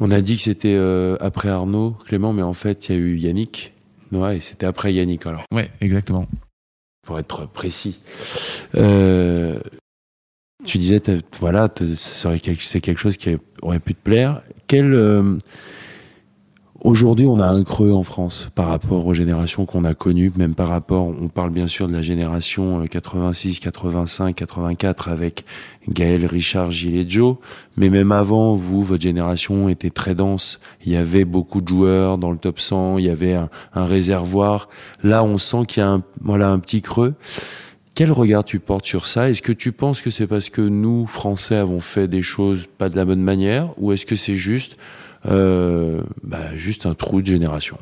[0.00, 2.98] On a dit que c'était euh, après Arnaud, Clément, mais en fait, il y a
[3.00, 3.72] eu Yannick.
[4.12, 6.26] Ouais, et c'était après Yannick, alors, Ouais, exactement.
[7.06, 8.00] pour être précis.
[8.74, 9.60] Euh,
[10.64, 11.00] tu disais,
[11.38, 14.42] voilà, t'as- ce serait quelque- c'est quelque chose qui aurait pu te plaire.
[14.66, 14.92] Quel.
[14.94, 15.36] euh,
[16.84, 20.54] Aujourd'hui, on a un creux en France par rapport aux générations qu'on a connues, même
[20.54, 25.46] par rapport, on parle bien sûr de la génération euh, 86, 85, 84 avec
[25.88, 27.36] Gaël, Richard, Gilles et Joe,
[27.78, 30.60] mais même avant, vous, votre génération était très dense.
[30.84, 33.86] Il y avait beaucoup de joueurs dans le top 100, il y avait un, un
[33.86, 34.68] réservoir.
[35.02, 37.14] Là, on sent qu'il y a un, voilà, un petit creux.
[37.94, 39.30] Quel regard tu portes sur ça?
[39.30, 42.90] Est-ce que tu penses que c'est parce que nous, Français, avons fait des choses pas
[42.90, 44.76] de la bonne manière, ou est-ce que c'est juste,
[45.24, 47.78] bah, juste un trou de génération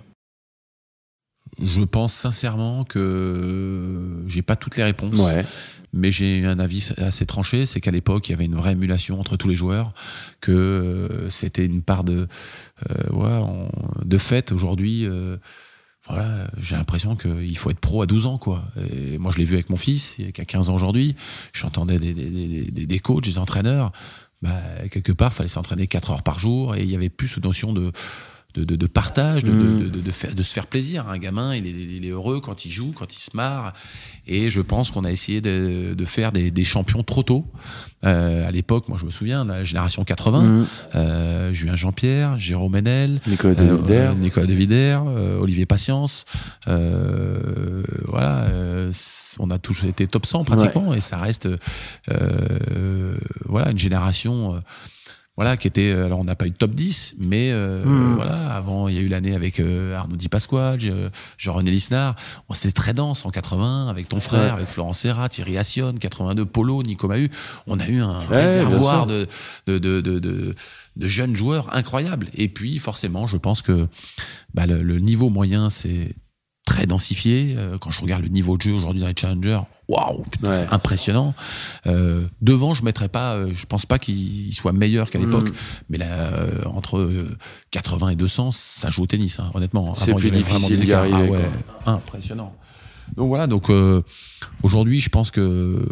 [1.60, 5.18] Je pense sincèrement que j'ai pas toutes les réponses.
[5.18, 5.44] Ouais.
[5.92, 9.20] mais j'ai un avis assez tranché, c'est qu'à l'époque, il y avait une vraie émulation
[9.20, 9.92] entre tous les joueurs,
[10.40, 12.26] que euh, c'était une part de,
[12.90, 13.68] euh, ouais,
[14.04, 14.52] de fait.
[14.52, 15.36] Aujourd'hui, euh,
[16.08, 18.64] voilà, j'ai l'impression qu'il faut être pro à 12 ans, quoi.
[18.90, 21.14] Et moi, je l'ai vu avec mon fils, qui a 15 ans aujourd'hui.
[21.52, 22.30] J'entendais des, des,
[22.70, 23.92] des, des, coachs, des entraîneurs.
[24.42, 27.44] Bah, quelque part, fallait s'entraîner 4 heures par jour et il y avait plus cette
[27.44, 27.92] notion de
[28.54, 29.90] de, de, de, partage, de, mm.
[29.90, 31.08] de, faire, de se faire plaisir.
[31.08, 33.72] Un gamin, il est, il est, heureux quand il joue, quand il se marre.
[34.26, 37.46] Et je pense qu'on a essayé de, faire des, des, champions trop tôt.
[38.04, 40.66] Euh, à l'époque, moi je me souviens, la génération 80, mm.
[40.94, 46.24] euh, Julien Jean-Pierre, Jérôme Ménel, Nicolas Devider, euh, Nicolas Devider euh, Olivier Patience.
[46.68, 48.46] Euh, voilà,
[49.38, 50.98] on a tous été top 100 pratiquement ouais.
[50.98, 51.48] et ça reste
[53.46, 54.60] voilà une génération
[55.36, 55.90] voilà, qui était.
[55.92, 58.14] Alors, on n'a pas eu de top 10, mais euh, hmm.
[58.16, 60.78] voilà, avant, il y a eu l'année avec euh, Arnaud Di Pasquale,
[61.38, 62.16] Jean-René Lisnard.
[62.48, 66.44] On s'était très dense en 80, avec ton frère, avec Florence Serra, Thierry Assion, 82,
[66.44, 67.30] Polo, Nico Mahu.
[67.66, 69.26] On a eu un réservoir de
[69.66, 70.54] de, de, de, de,
[71.06, 72.28] jeunes joueurs incroyables.
[72.34, 73.88] Et puis, forcément, je pense que
[74.52, 76.14] bah, le, le niveau moyen, c'est
[76.64, 77.54] très densifié.
[77.56, 79.60] Euh, quand je regarde le niveau de jeu aujourd'hui dans les challengers,
[79.92, 81.34] waouh, c'est impressionnant.
[81.86, 85.54] Euh, devant, je mettrais pas, euh, je pense pas qu'il soit meilleur qu'à l'époque, mm.
[85.90, 87.26] mais là, euh, entre
[87.70, 89.94] 80 et 200, ça joue au tennis, hein, honnêtement.
[89.94, 91.44] C'est plus difficile d'y arriver.
[91.86, 92.54] Ah impressionnant.
[93.16, 93.70] Donc voilà, donc
[94.62, 95.84] aujourd'hui, je pense que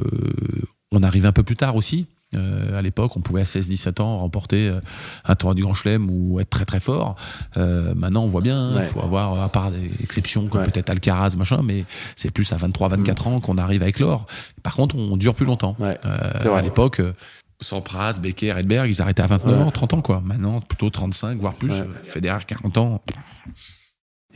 [0.93, 2.07] on arrive un peu plus tard aussi.
[2.37, 4.81] Euh, à l'époque, on pouvait à 16-17 ans remporter euh,
[5.25, 7.17] un tournoi du Grand Chelem ou être très très fort.
[7.57, 8.85] Euh, maintenant, on voit bien, il ouais.
[8.85, 10.71] faut avoir, à part des exceptions comme ouais.
[10.71, 13.33] peut-être Alcaraz, machin, mais c'est plus à 23-24 mm.
[13.33, 14.27] ans qu'on arrive avec l'or.
[14.63, 15.75] Par contre, on dure plus longtemps.
[15.81, 15.99] Ouais.
[16.05, 17.03] Euh, à l'époque,
[17.61, 20.21] Sampras, Becker, Edberg, ils arrêtaient à 29 ans, 30 ans, quoi.
[20.25, 21.73] Maintenant, plutôt 35, voire plus.
[22.05, 23.03] Federer, 40 ans.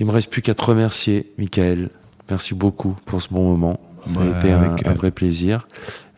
[0.00, 1.90] Il me reste plus qu'à te remercier, Michael.
[2.28, 3.78] Merci beaucoup pour ce bon moment.
[4.02, 5.66] Ça a été un, un, vrai plaisir.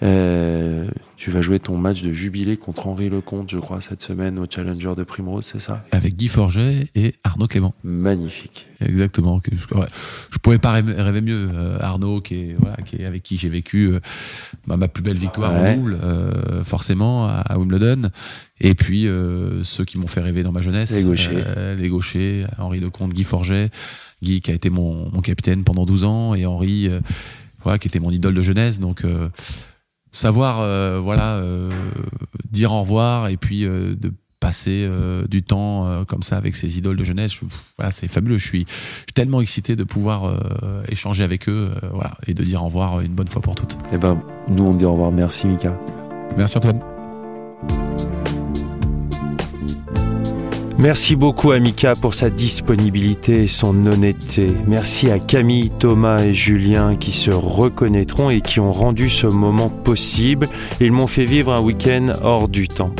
[0.02, 4.38] Euh, tu vas jouer ton match de jubilé contre Henri Lecomte, je crois, cette semaine
[4.38, 7.74] au Challenger de Primrose, c'est ça Avec Guy Forget et Arnaud Clément.
[7.82, 8.66] Magnifique.
[8.80, 9.40] Exactement.
[9.50, 9.56] Je,
[10.30, 11.48] je pouvais pas rêver mieux.
[11.54, 14.00] Euh, Arnaud, qui est, voilà, qui est avec qui j'ai vécu euh,
[14.66, 15.70] bah, ma plus belle victoire ouais.
[15.70, 18.10] en double, euh, forcément, à, à, Wimbledon.
[18.60, 19.06] Et puis
[19.62, 20.90] ceux qui m'ont fait rêver dans ma jeunesse.
[20.90, 21.42] Les gauchers.
[21.76, 23.70] les gauchers, Henri Lecomte, Guy Forget.
[24.22, 26.88] Guy qui a été mon, mon capitaine pendant 12 ans et Henri,
[27.62, 28.80] voilà, qui était mon idole de jeunesse.
[28.80, 29.02] Donc
[30.16, 31.70] savoir euh, voilà euh,
[32.50, 36.56] dire au revoir et puis euh, de passer euh, du temps euh, comme ça avec
[36.56, 37.32] ces idoles de jeunesse.
[37.32, 37.40] Je,
[37.76, 38.38] voilà c'est fabuleux.
[38.38, 42.42] Je suis, je suis, tellement excité de pouvoir euh, échanger avec eux voilà et de
[42.42, 43.74] dire au revoir une bonne fois pour toutes.
[43.74, 45.12] Et eh ben nous on dit au revoir.
[45.12, 45.78] Merci Mika.
[46.36, 46.95] Merci Antoine
[50.78, 54.48] Merci beaucoup à Mika pour sa disponibilité et son honnêteté.
[54.66, 59.70] Merci à Camille, Thomas et Julien qui se reconnaîtront et qui ont rendu ce moment
[59.70, 60.46] possible.
[60.80, 62.92] Ils m'ont fait vivre un week-end hors du temps.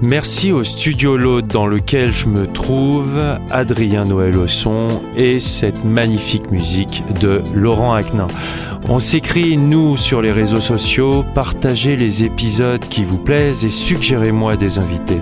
[0.00, 4.86] Merci au studio L'Aude dans lequel je me trouve, Adrien Noël au son
[5.16, 8.28] et cette magnifique musique de Laurent Aknin.
[8.88, 14.56] On s'écrit, nous, sur les réseaux sociaux, partagez les épisodes qui vous plaisent et suggérez-moi
[14.56, 15.20] des invités.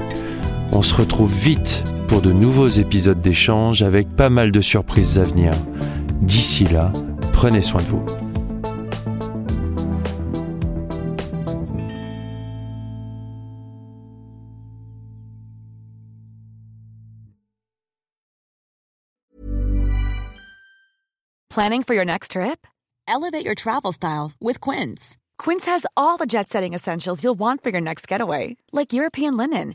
[0.72, 5.24] On se retrouve vite pour de nouveaux épisodes d'échange avec pas mal de surprises à
[5.24, 5.52] venir.
[6.22, 6.92] D'ici là,
[7.32, 8.04] prenez soin de vous.
[21.50, 22.66] Planning for your next trip?
[23.08, 25.16] Elevate your travel style with Quince.
[25.36, 29.36] Quince has all the jet setting essentials you'll want for your next getaway, like European
[29.36, 29.74] linen